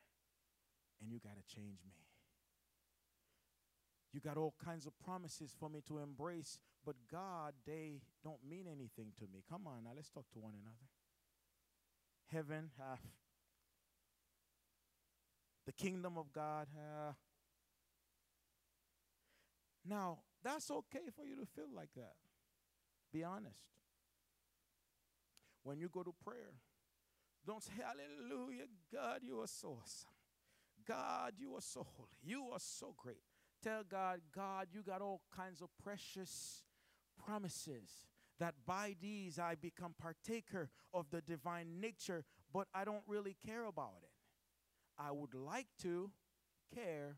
[1.00, 2.15] and you got to change me.
[4.16, 8.66] You got all kinds of promises for me to embrace, but God, they don't mean
[8.66, 9.44] anything to me.
[9.50, 10.88] Come on now, let's talk to one another.
[12.32, 12.96] Heaven, uh,
[15.66, 16.68] the kingdom of God.
[16.74, 17.12] Uh,
[19.86, 22.14] now, That's okay for you to feel like that.
[23.12, 23.58] Be honest.
[25.64, 26.54] When you go to prayer,
[27.46, 30.12] don't say, Hallelujah, God, you are so awesome.
[30.88, 32.10] God, you are so holy.
[32.24, 33.18] You are so great.
[33.66, 36.62] Tell God, God, you got all kinds of precious
[37.26, 38.06] promises
[38.40, 43.66] that by these I become partaker of the divine nature, but I don't really care
[43.66, 44.12] about it.
[45.00, 46.12] I would like to
[46.76, 47.18] care,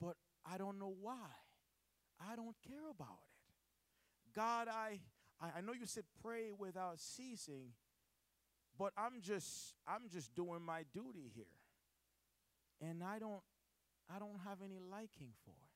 [0.00, 0.14] but
[0.46, 1.16] I don't know why.
[2.20, 4.36] I don't care about it.
[4.36, 5.00] God, I
[5.40, 7.70] I, know you said pray without ceasing,
[8.78, 11.44] but I'm just I'm just doing my duty here.
[12.80, 13.42] And I don't
[14.14, 15.71] I don't have any liking for it.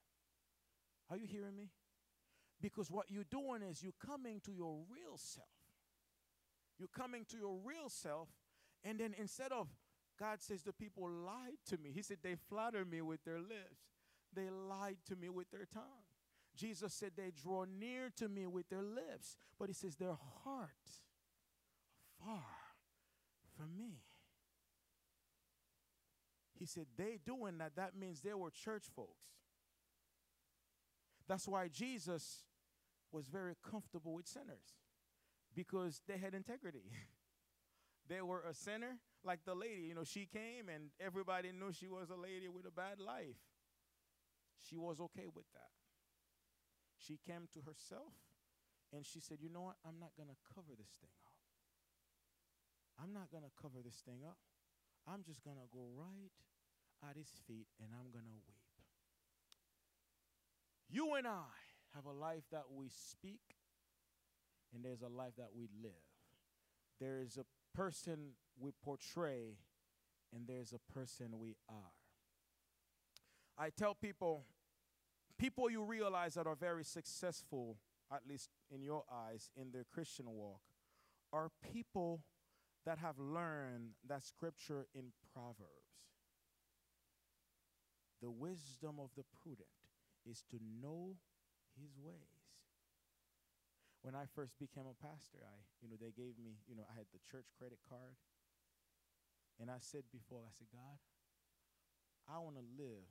[1.10, 1.70] Are you hearing me?
[2.60, 5.46] Because what you're doing is you're coming to your real self.
[6.78, 8.28] You're coming to your real self,
[8.84, 9.68] and then instead of
[10.18, 13.88] God says the people lied to me, He said they flattered me with their lips,
[14.34, 16.04] they lied to me with their tongue.
[16.54, 20.70] Jesus said they draw near to me with their lips, but He says their heart
[22.24, 22.44] far
[23.56, 24.00] from me.
[26.58, 29.10] He said they doing that, that means they were church folks.
[31.28, 32.44] That's why Jesus
[33.12, 34.76] was very comfortable with sinners
[35.54, 36.84] because they had integrity.
[38.08, 39.82] they were a sinner, like the lady.
[39.82, 43.40] You know, she came and everybody knew she was a lady with a bad life.
[44.62, 45.72] She was okay with that.
[46.98, 48.14] She came to herself
[48.92, 49.76] and she said, You know what?
[49.86, 51.38] I'm not going to cover this thing up.
[53.02, 54.38] I'm not going to cover this thing up.
[55.06, 56.34] I'm just going to go right
[57.08, 58.65] at his feet and I'm going to weep.
[60.88, 61.44] You and I
[61.94, 63.56] have a life that we speak,
[64.74, 65.92] and there's a life that we live.
[67.00, 67.44] There is a
[67.76, 69.58] person we portray,
[70.34, 71.92] and there's a person we are.
[73.58, 74.44] I tell people,
[75.38, 77.78] people you realize that are very successful,
[78.12, 80.60] at least in your eyes, in their Christian walk,
[81.32, 82.22] are people
[82.84, 85.60] that have learned that scripture in Proverbs.
[88.22, 89.68] The wisdom of the prudent
[90.28, 91.16] is to know
[91.80, 92.42] his ways.
[94.02, 96.94] When I first became a pastor, I, you know, they gave me, you know, I
[96.94, 98.14] had the church credit card.
[99.58, 100.98] And I said before, I said, God,
[102.28, 103.06] I want to live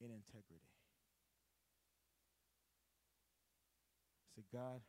[0.00, 0.74] in integrity.
[4.24, 4.80] I said, God,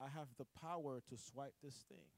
[0.00, 2.08] I have the power to swipe this thing.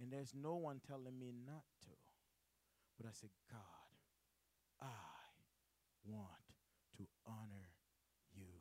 [0.00, 1.96] And there's no one telling me not to.
[2.98, 3.83] But I said, God,
[6.06, 6.28] want
[6.98, 7.70] to honor
[8.36, 8.60] you.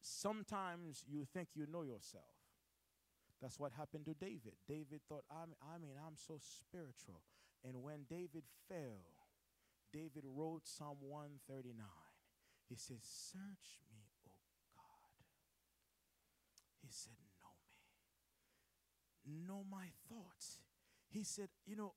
[0.00, 2.24] Sometimes you think you know yourself.
[3.40, 4.52] That's what happened to David.
[4.68, 7.22] David thought, I'm, I mean, I'm so spiritual.
[7.64, 9.20] And when David fell,
[9.92, 11.86] David wrote Psalm 139.
[12.68, 14.30] He says, Search me, O
[14.76, 15.24] God.
[16.82, 17.56] He said, Know
[19.34, 19.46] me.
[19.46, 20.58] Know my thoughts.
[21.08, 21.94] He said, You know,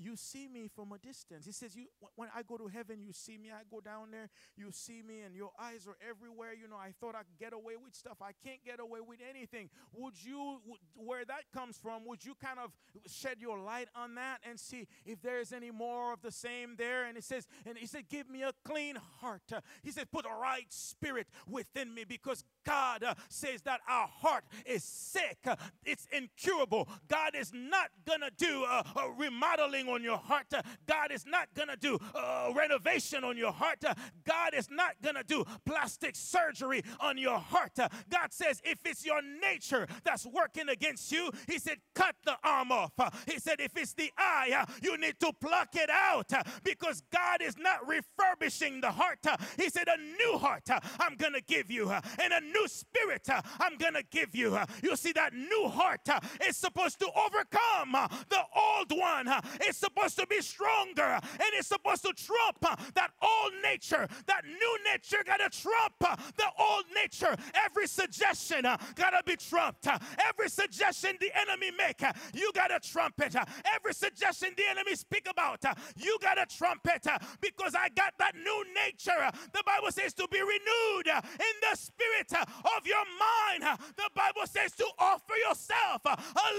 [0.00, 1.44] you see me from a distance.
[1.44, 1.86] He says, "You
[2.16, 3.50] when I go to heaven, you see me.
[3.50, 6.52] I go down there, you see me, and your eyes are everywhere.
[6.54, 8.18] You know, I thought I could get away with stuff.
[8.22, 9.68] I can't get away with anything.
[9.94, 10.60] Would you,
[10.94, 12.70] where that comes from, would you kind of
[13.06, 17.04] shed your light on that and see if there's any more of the same there?
[17.04, 20.34] And he says, and he said, "Give me a clean heart." He said, "Put a
[20.34, 25.38] right spirit within me," because God uh, says that our heart is sick.
[25.84, 26.88] It's incurable.
[27.08, 30.46] God is not gonna do a, a remodeling on your heart.
[30.54, 33.84] Uh, God is not going to do uh, renovation on your heart.
[33.84, 33.94] Uh,
[34.26, 37.78] God is not going to do plastic surgery on your heart.
[37.78, 42.36] Uh, God says, if it's your nature that's working against you, He said, cut the
[42.44, 42.92] arm off.
[43.26, 46.30] He said, if it's the eye, you need to pluck it out
[46.64, 49.18] because God is not refurbishing the heart.
[49.56, 50.68] He said, a new heart
[50.98, 53.28] I'm going to give you, and a new spirit
[53.58, 54.58] I'm going to give you.
[54.82, 56.08] You see, that new heart
[56.46, 59.28] is supposed to overcome the old one.
[59.60, 64.06] It's supposed to be stronger and it's supposed to trump uh, that old nature.
[64.26, 67.34] That new nature got to trump uh, the old nature.
[67.64, 69.86] Every suggestion uh, got to be trumped.
[70.28, 73.34] Every suggestion the enemy make, uh, you got to trump it.
[73.74, 77.06] Every suggestion the enemy speak about, uh, you got to trump it
[77.40, 79.18] because I got that new nature.
[79.18, 82.32] Uh, the Bible says to be renewed in the spirit
[82.76, 83.78] of your mind.
[83.96, 86.16] The Bible says to offer yourself a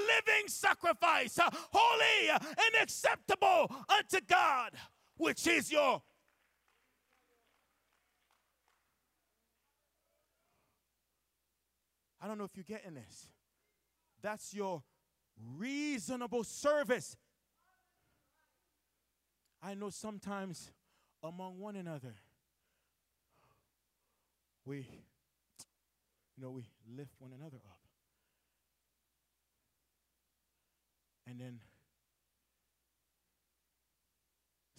[0.08, 1.38] living sacrifice,
[1.72, 4.72] holy and acceptable acceptable unto God,
[5.18, 6.02] which is your.
[12.22, 13.28] I don't know if you're getting this.
[14.22, 14.84] That's your
[15.58, 17.18] reasonable service.
[19.64, 20.72] I know sometimes
[21.24, 22.14] among one another.
[24.66, 27.80] We, you know, we lift one another up.
[31.28, 31.60] And then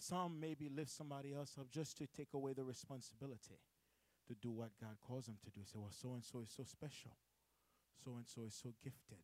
[0.07, 3.59] some maybe lift somebody else up just to take away the responsibility
[4.27, 5.61] to do what God calls them to do.
[5.65, 7.11] Say, well, so and so is so special.
[8.03, 9.23] So and so is so gifted.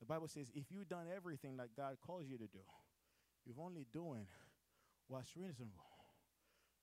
[0.00, 2.64] The Bible says if you've done everything that God calls you to do,
[3.44, 4.26] you've only doing
[5.08, 5.84] what's reasonable.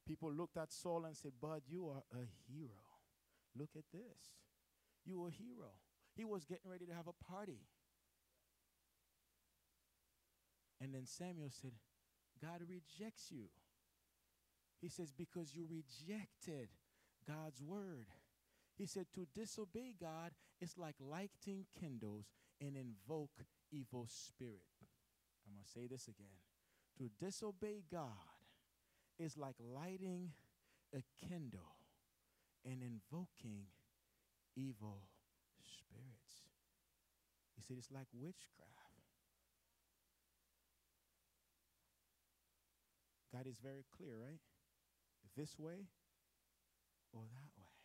[0.07, 2.85] People looked at Saul and said, Bud, you are a hero.
[3.55, 4.37] Look at this.
[5.05, 5.71] You are a hero.
[6.15, 7.59] He was getting ready to have a party.
[10.81, 11.71] And then Samuel said,
[12.41, 13.45] God rejects you.
[14.79, 16.69] He says, because you rejected
[17.27, 18.07] God's word.
[18.77, 22.25] He said, to disobey God is like lighting candles
[22.61, 24.61] and invoke evil spirit.
[25.47, 26.27] I'm going to say this again.
[26.99, 28.07] To disobey God
[29.17, 30.31] is like lighting
[30.93, 31.75] a candle
[32.63, 33.65] and invoking
[34.55, 35.01] evil
[35.59, 36.45] spirits.
[37.55, 38.76] He said, it's like witchcraft.
[43.33, 44.39] God is very clear, right?
[45.35, 45.87] This way
[47.13, 47.77] or that way.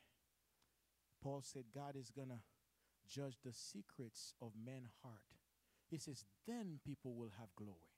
[1.23, 2.41] Paul said God is going to
[3.09, 5.21] judge the secrets of men's heart.
[5.91, 7.93] He says, then people will have glory.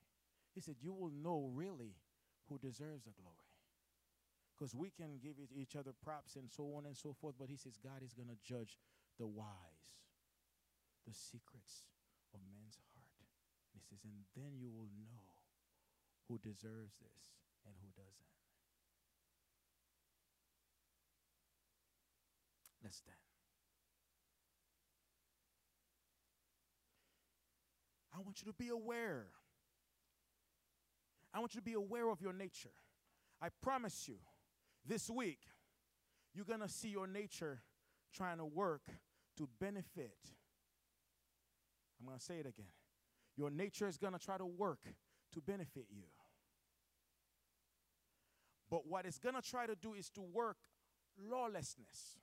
[0.54, 1.94] He said, you will know really
[2.48, 3.54] who deserves the glory.
[4.56, 7.56] Because we can give each other props and so on and so forth, but he
[7.56, 8.78] says God is going to judge
[9.18, 9.94] the wise,
[11.06, 11.86] the secrets
[12.34, 13.18] of men's heart.
[13.74, 15.33] And he says, and then you will know
[16.28, 17.34] who deserves this
[17.66, 18.14] and who doesn't.
[22.82, 23.16] Let's stand.
[28.14, 29.26] I want you to be aware.
[31.32, 32.70] I want you to be aware of your nature.
[33.42, 34.16] I promise you,
[34.86, 35.40] this week,
[36.34, 37.62] you're going to see your nature
[38.14, 38.82] trying to work
[39.38, 40.16] to benefit.
[41.98, 42.70] I'm going to say it again.
[43.36, 44.80] Your nature is going to try to work
[45.34, 46.04] to benefit you.
[48.70, 50.56] But what it's going to try to do is to work
[51.18, 52.18] lawlessness.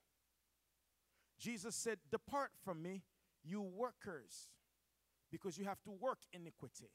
[1.39, 3.03] Jesus said, Depart from me,
[3.43, 4.49] you workers,
[5.31, 6.89] because you have to work iniquity.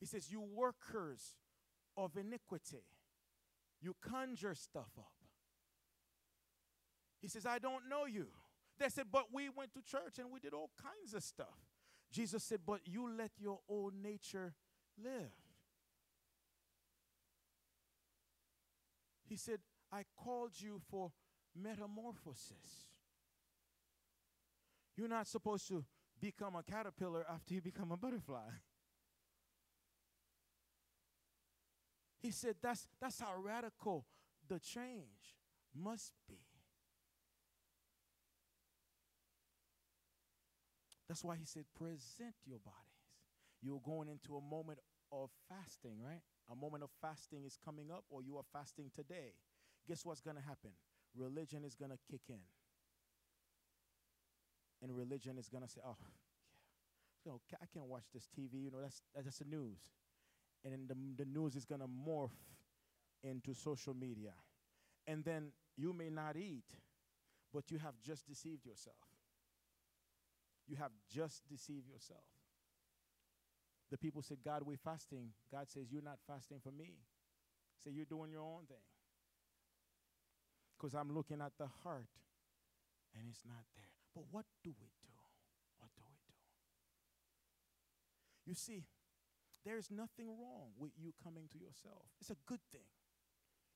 [0.00, 1.36] He says, You workers
[1.96, 2.84] of iniquity,
[3.80, 5.12] you conjure stuff up.
[7.20, 8.28] He says, I don't know you.
[8.78, 11.58] They said, But we went to church and we did all kinds of stuff.
[12.10, 14.54] Jesus said, But you let your old nature
[15.02, 15.30] live.
[19.28, 19.58] He said,
[19.92, 21.12] I called you for
[21.54, 22.86] metamorphosis.
[24.96, 25.84] You're not supposed to
[26.20, 28.48] become a caterpillar after you become a butterfly.
[32.20, 34.06] He said that's, that's how radical
[34.48, 35.36] the change
[35.74, 36.40] must be.
[41.08, 42.76] That's why he said, present your bodies.
[43.62, 44.78] You're going into a moment
[45.12, 46.20] of fasting, right?
[46.50, 49.32] A moment of fasting is coming up, or you are fasting today.
[49.86, 50.70] Guess what's going to happen?
[51.16, 52.40] Religion is going to kick in.
[54.82, 55.96] And religion is going to say, oh,
[57.24, 58.64] yeah, so I can't watch this TV.
[58.64, 59.78] You know, that's, that's the news.
[60.64, 62.30] And then the, the news is going to morph
[63.22, 64.32] into social media.
[65.06, 66.64] And then you may not eat,
[67.52, 68.96] but you have just deceived yourself.
[70.66, 72.24] You have just deceived yourself.
[73.90, 75.30] The people said, God, we're fasting.
[75.50, 76.98] God says, You're not fasting for me.
[77.82, 78.84] Say, You're doing your own thing.
[80.76, 82.12] Because I'm looking at the heart
[83.14, 83.90] and it's not there.
[84.14, 85.14] But what do we do?
[85.78, 86.34] What do we do?
[88.46, 88.84] You see,
[89.64, 92.06] there's nothing wrong with you coming to yourself.
[92.20, 92.88] It's a good thing.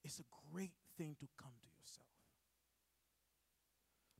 [0.04, 2.06] It's a great thing to come to yourself.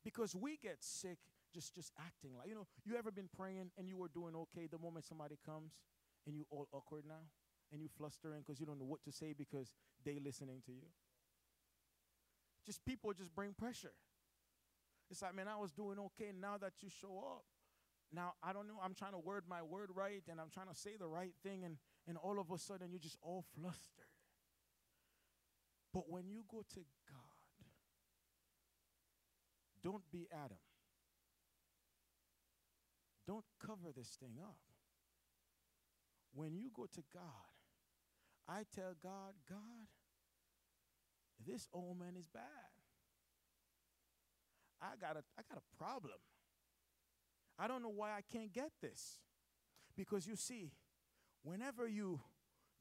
[0.05, 1.19] Because we get sick
[1.53, 4.67] just just acting like you know you ever been praying and you were doing okay
[4.71, 5.73] the moment somebody comes
[6.27, 7.29] and you all awkward now
[7.73, 9.75] and you flustering because you don't know what to say because
[10.05, 10.87] they listening to you?
[12.67, 13.93] Just people just bring pressure.
[15.11, 16.33] It's like man i was doing okay.
[16.39, 17.45] Now that you show up
[18.13, 18.75] now i don't know.
[18.83, 21.65] I'm trying to word my word right and i'm trying to say the right thing
[21.65, 21.77] and
[22.07, 24.13] and all of a sudden you're just all flustered
[25.93, 27.67] but when you go to god
[29.83, 30.59] don't be adam
[33.27, 34.57] don't cover this thing up.
[36.35, 37.23] When you go to God,
[38.49, 39.89] I tell God, God,
[41.47, 42.43] this old man is bad.
[44.81, 46.19] I got a I got a problem.
[47.59, 49.21] I don't know why I can't get this.
[49.97, 50.73] Because you see,
[51.43, 52.21] whenever you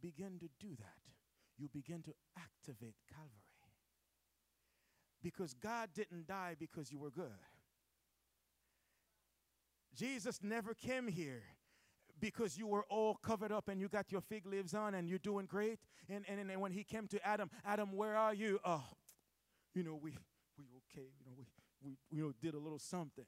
[0.02, 1.02] begin to do that,
[1.58, 3.30] you begin to activate Calvary.
[5.22, 7.30] Because God didn't die because you were good.
[9.96, 11.44] Jesus never came here
[12.20, 15.20] because you were all covered up and you got your fig leaves on and you're
[15.20, 15.80] doing great.
[16.10, 18.60] And, and, and when he came to Adam, Adam, where are you?
[18.64, 18.84] Oh,
[19.74, 20.12] you know, we,
[20.58, 21.08] we okay.
[21.20, 21.46] You know, we,
[21.84, 23.26] we you know, did a little something.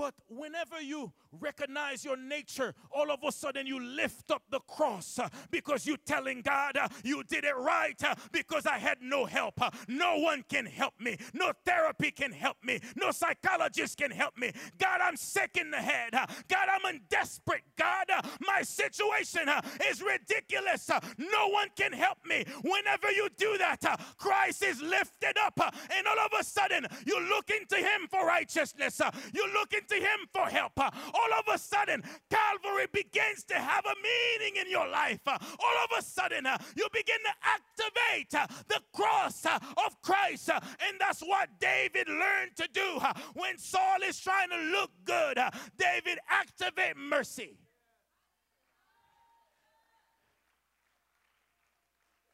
[0.00, 5.18] But whenever you recognize your nature, all of a sudden you lift up the cross
[5.18, 9.26] uh, because you're telling God uh, you did it right uh, because I had no
[9.26, 9.60] help.
[9.60, 11.18] Uh, no one can help me.
[11.34, 12.80] No therapy can help me.
[12.96, 14.52] No psychologist can help me.
[14.78, 16.14] God, I'm sick in the head.
[16.14, 17.62] Uh, God, I'm in desperate.
[17.76, 19.50] God, uh, my situation
[19.90, 20.88] is ridiculous.
[21.18, 22.44] no one can help me.
[22.62, 23.84] Whenever you do that,
[24.16, 25.60] Christ is lifted up,
[25.94, 29.00] and all of a sudden you look into Him for righteousness.
[29.34, 33.84] you look into to Him for help, all of a sudden, Calvary begins to have
[33.84, 35.20] a meaning in your life.
[35.26, 38.30] All of a sudden, you begin to activate
[38.68, 40.48] the cross of Christ.
[40.50, 43.00] And that's what David learned to do
[43.34, 45.38] when Saul is trying to look good.
[45.76, 47.58] David activate mercy.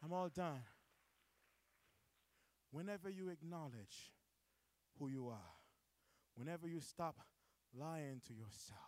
[0.04, 0.62] I'm all done.
[2.70, 4.12] Whenever you acknowledge
[4.98, 5.54] who you are,
[6.36, 7.16] whenever you stop
[7.78, 8.80] lying to yourself.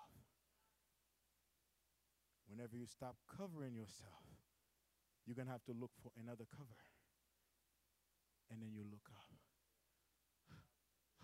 [2.48, 4.24] Whenever you stop covering yourself,
[5.26, 6.80] you're going to have to look for another cover.
[8.50, 9.28] And then you look up.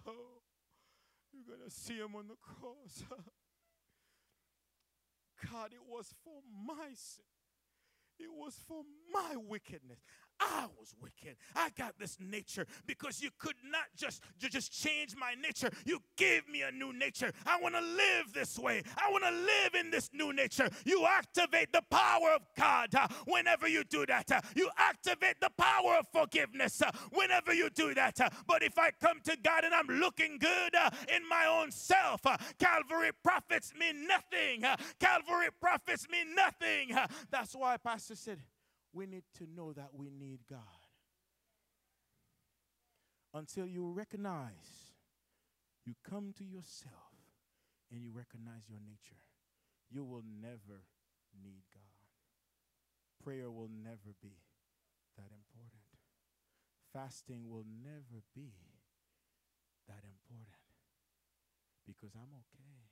[0.07, 0.43] Oh,
[1.33, 3.03] you're going to see him on the cross.
[5.51, 7.25] God, it was for my sin.
[8.19, 9.99] It was for my wickedness.
[10.41, 11.37] I was wicked.
[11.55, 15.71] I got this nature because you could not just, just change my nature.
[15.85, 17.33] You gave me a new nature.
[17.47, 18.83] I want to live this way.
[18.97, 20.69] I want to live in this new nature.
[20.85, 24.31] You activate the power of God uh, whenever you do that.
[24.31, 28.19] Uh, you activate the power of forgiveness uh, whenever you do that.
[28.47, 30.75] But if I come to God and I'm looking good
[31.09, 32.23] in my own self,
[32.59, 34.65] Calvary profits me nothing.
[34.99, 36.97] Calvary profits me nothing.
[37.31, 38.41] that's why Pastor said,
[38.95, 40.61] we need to know that we need God.
[43.35, 44.95] Until you recognize,
[45.85, 47.19] you come to yourself
[47.91, 49.21] and you recognize your nature,
[49.91, 50.87] you will never
[51.43, 51.83] need God.
[53.23, 54.39] Prayer will never be
[55.17, 55.83] that important.
[56.93, 58.55] Fasting will never be
[59.89, 60.63] that important
[61.87, 62.87] because I'm okay.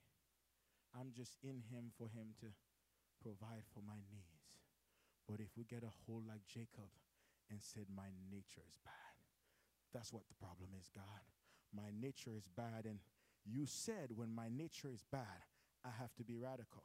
[0.93, 2.47] I'm just in Him for Him to
[3.21, 4.32] provide for my needs.
[5.27, 6.91] But if we get a hold like Jacob
[7.49, 9.15] and said, My nature is bad,
[9.93, 11.23] that's what the problem is, God.
[11.73, 12.85] My nature is bad.
[12.85, 12.99] And
[13.45, 15.47] you said, When my nature is bad,
[15.85, 16.83] I have to be radical.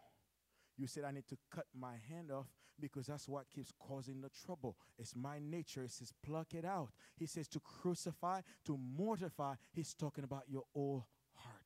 [0.76, 2.46] You said I need to cut my hand off
[2.80, 4.76] because that's what keeps causing the trouble.
[4.96, 5.82] It's my nature.
[5.82, 6.90] It says, pluck it out.
[7.16, 9.54] He says to crucify, to mortify.
[9.72, 11.02] He's talking about your old
[11.34, 11.56] heart.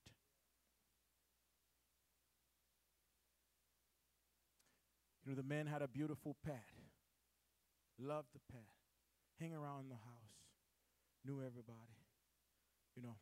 [5.25, 6.66] You know, the man had a beautiful pet,
[7.99, 8.66] loved the pet,
[9.39, 10.39] hang around the house,
[11.25, 12.03] knew everybody.
[12.97, 13.16] You know,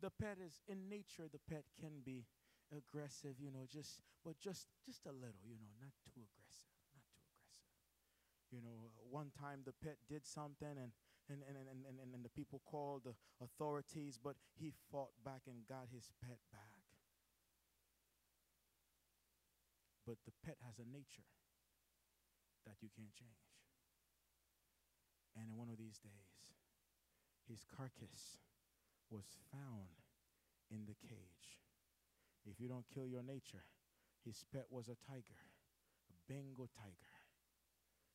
[0.00, 2.24] the pet is in nature, the pet can be
[2.70, 7.02] aggressive, you know, just, but just, just a little, you know, not too aggressive, not
[7.10, 7.58] too aggressive.
[8.54, 10.92] You know, uh, one time the pet did something and,
[11.28, 15.66] and, and, and, and, and the people called the authorities, but he fought back and
[15.66, 16.67] got his pet back.
[20.08, 21.28] But the pet has a nature
[22.64, 23.52] that you can't change.
[25.36, 26.56] And in one of these days,
[27.44, 28.40] his carcass
[29.12, 30.00] was found
[30.72, 31.60] in the cage.
[32.48, 33.68] If you don't kill your nature,
[34.24, 35.44] his pet was a tiger,
[36.08, 37.12] a Bengal tiger.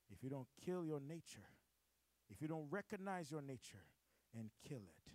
[0.09, 1.45] If you don't kill your nature,
[2.27, 3.85] if you don't recognize your nature
[4.33, 5.13] and kill it,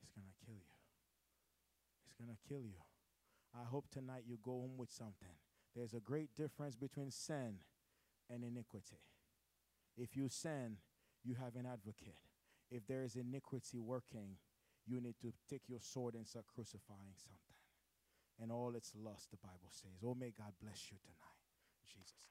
[0.00, 0.78] it's going to kill you.
[2.06, 2.78] It's going to kill you.
[3.50, 5.34] I hope tonight you go home with something.
[5.76, 7.56] There's a great difference between sin
[8.30, 8.96] and iniquity.
[9.98, 10.78] If you sin,
[11.22, 12.16] you have an advocate.
[12.70, 14.38] If there is iniquity working,
[14.86, 17.60] you need to take your sword and start crucifying something.
[18.40, 20.00] And all its lust, the Bible says.
[20.04, 21.36] Oh, may God bless you tonight.
[21.86, 22.30] Jesus'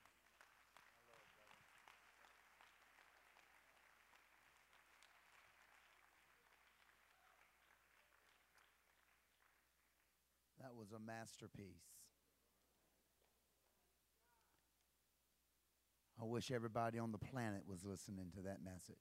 [10.62, 12.05] That was a masterpiece.
[16.26, 18.96] I wish everybody on the planet was listening to that message.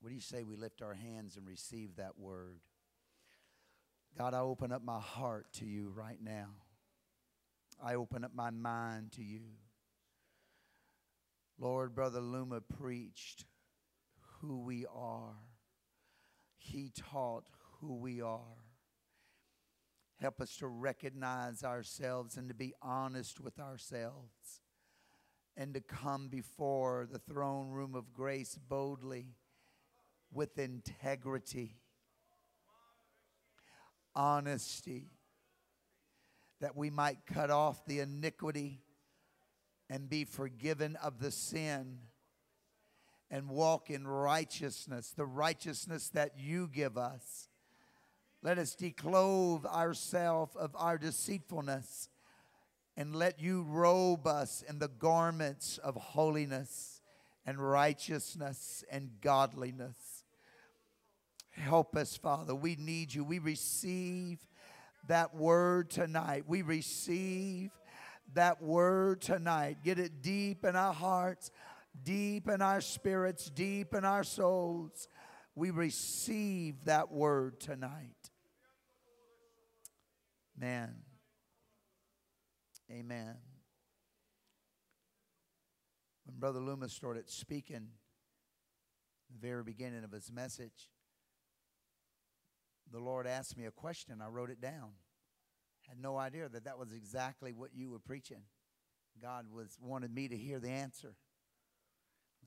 [0.00, 2.58] What do you say we lift our hands and receive that word?
[4.18, 6.48] God, I open up my heart to you right now.
[7.80, 9.42] I open up my mind to you.
[11.56, 13.44] Lord, Brother Luma preached
[14.40, 15.36] who we are,
[16.56, 17.44] he taught
[17.80, 18.58] who we are.
[20.20, 24.62] Help us to recognize ourselves and to be honest with ourselves
[25.56, 29.26] and to come before the throne room of grace boldly
[30.32, 31.76] with integrity,
[34.14, 35.10] honesty,
[36.60, 38.80] that we might cut off the iniquity
[39.90, 41.98] and be forgiven of the sin
[43.30, 47.48] and walk in righteousness, the righteousness that you give us.
[48.42, 52.08] Let us declothe ourselves of our deceitfulness
[53.02, 57.02] and let you robe us in the garments of holiness
[57.44, 60.22] and righteousness and godliness.
[61.50, 62.54] Help us, Father.
[62.54, 63.24] We need you.
[63.24, 64.38] We receive
[65.08, 66.44] that word tonight.
[66.46, 67.72] We receive
[68.34, 69.78] that word tonight.
[69.82, 71.50] Get it deep in our hearts,
[72.04, 75.08] deep in our spirits, deep in our souls.
[75.56, 78.30] We receive that word tonight.
[80.56, 80.94] Man.
[82.92, 83.36] Amen.
[86.26, 87.88] When Brother Loomis started speaking,
[89.30, 90.90] the very beginning of his message,
[92.92, 94.20] the Lord asked me a question.
[94.22, 94.90] I wrote it down.
[95.88, 98.42] Had no idea that that was exactly what you were preaching.
[99.20, 101.14] God was wanted me to hear the answer.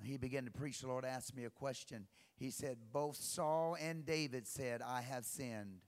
[0.04, 0.80] He began to preach.
[0.80, 2.08] The Lord asked me a question.
[2.36, 5.82] He said, Both Saul and David said, I have sinned.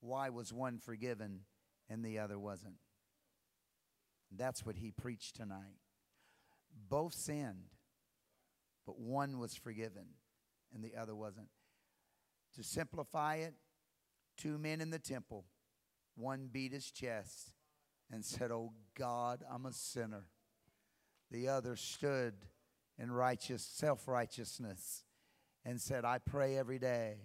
[0.00, 1.40] Why was one forgiven
[1.88, 2.76] and the other wasn't?
[4.36, 5.78] That's what he preached tonight.
[6.88, 7.74] Both sinned,
[8.86, 10.06] but one was forgiven
[10.74, 11.48] and the other wasn't.
[12.56, 13.54] To simplify it,
[14.36, 15.44] two men in the temple,
[16.16, 17.52] one beat his chest
[18.10, 20.24] and said, Oh God, I'm a sinner.
[21.30, 22.34] The other stood
[22.98, 25.04] in righteous self righteousness
[25.64, 27.18] and said, I pray every day,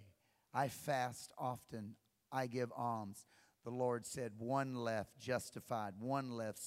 [0.54, 1.96] I fast often,
[2.32, 3.26] I give alms.
[3.64, 6.60] The Lord said, One left justified, one left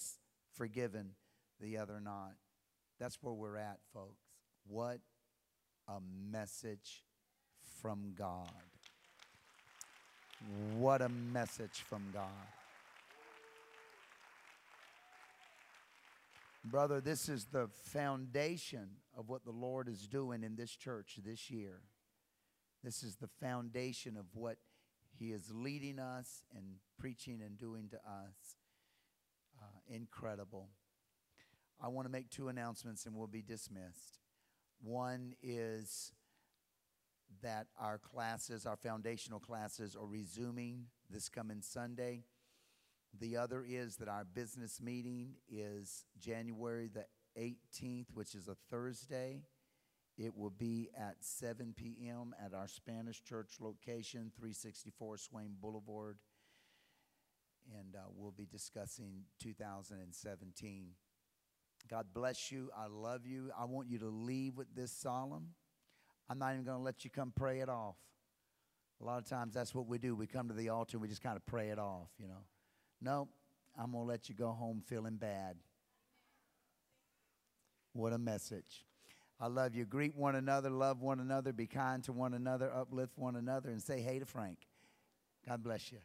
[0.59, 1.13] forgiven,
[1.61, 2.33] the other not.
[2.99, 4.25] That's where we're at, folks.
[4.67, 4.99] What
[5.87, 6.01] a
[6.31, 7.05] message
[7.81, 8.51] from God.
[10.77, 12.27] What a message from God.
[16.65, 21.51] Brother, this is the foundation of what the Lord is doing in this church this
[21.51, 21.81] year.
[22.85, 24.59] This is the foundation of what
[25.19, 26.65] He is leading us and
[26.99, 28.58] preaching and doing to us.
[29.89, 30.69] Incredible.
[31.81, 34.19] I want to make two announcements and we'll be dismissed.
[34.83, 36.13] One is
[37.43, 42.25] that our classes, our foundational classes, are resuming this coming Sunday.
[43.19, 47.07] The other is that our business meeting is January the
[47.41, 49.43] 18th, which is a Thursday.
[50.17, 52.35] It will be at 7 p.m.
[52.45, 56.19] at our Spanish church location, 364 Swain Boulevard.
[57.77, 60.87] And uh, we'll be discussing 2017.
[61.91, 62.71] God bless you.
[62.77, 63.51] I love you.
[63.59, 65.49] I want you to leave with this solemn.
[66.29, 67.97] I'm not even going to let you come pray it off.
[69.01, 70.15] A lot of times that's what we do.
[70.15, 72.45] We come to the altar and we just kind of pray it off, you know.
[73.01, 73.29] No,
[73.79, 75.57] I'm going to let you go home feeling bad.
[77.93, 78.85] What a message.
[79.41, 79.85] I love you.
[79.85, 83.81] Greet one another, love one another, be kind to one another, uplift one another, and
[83.81, 84.59] say hey to Frank.
[85.47, 85.99] God bless you.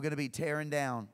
[0.00, 1.08] We're going to be tearing down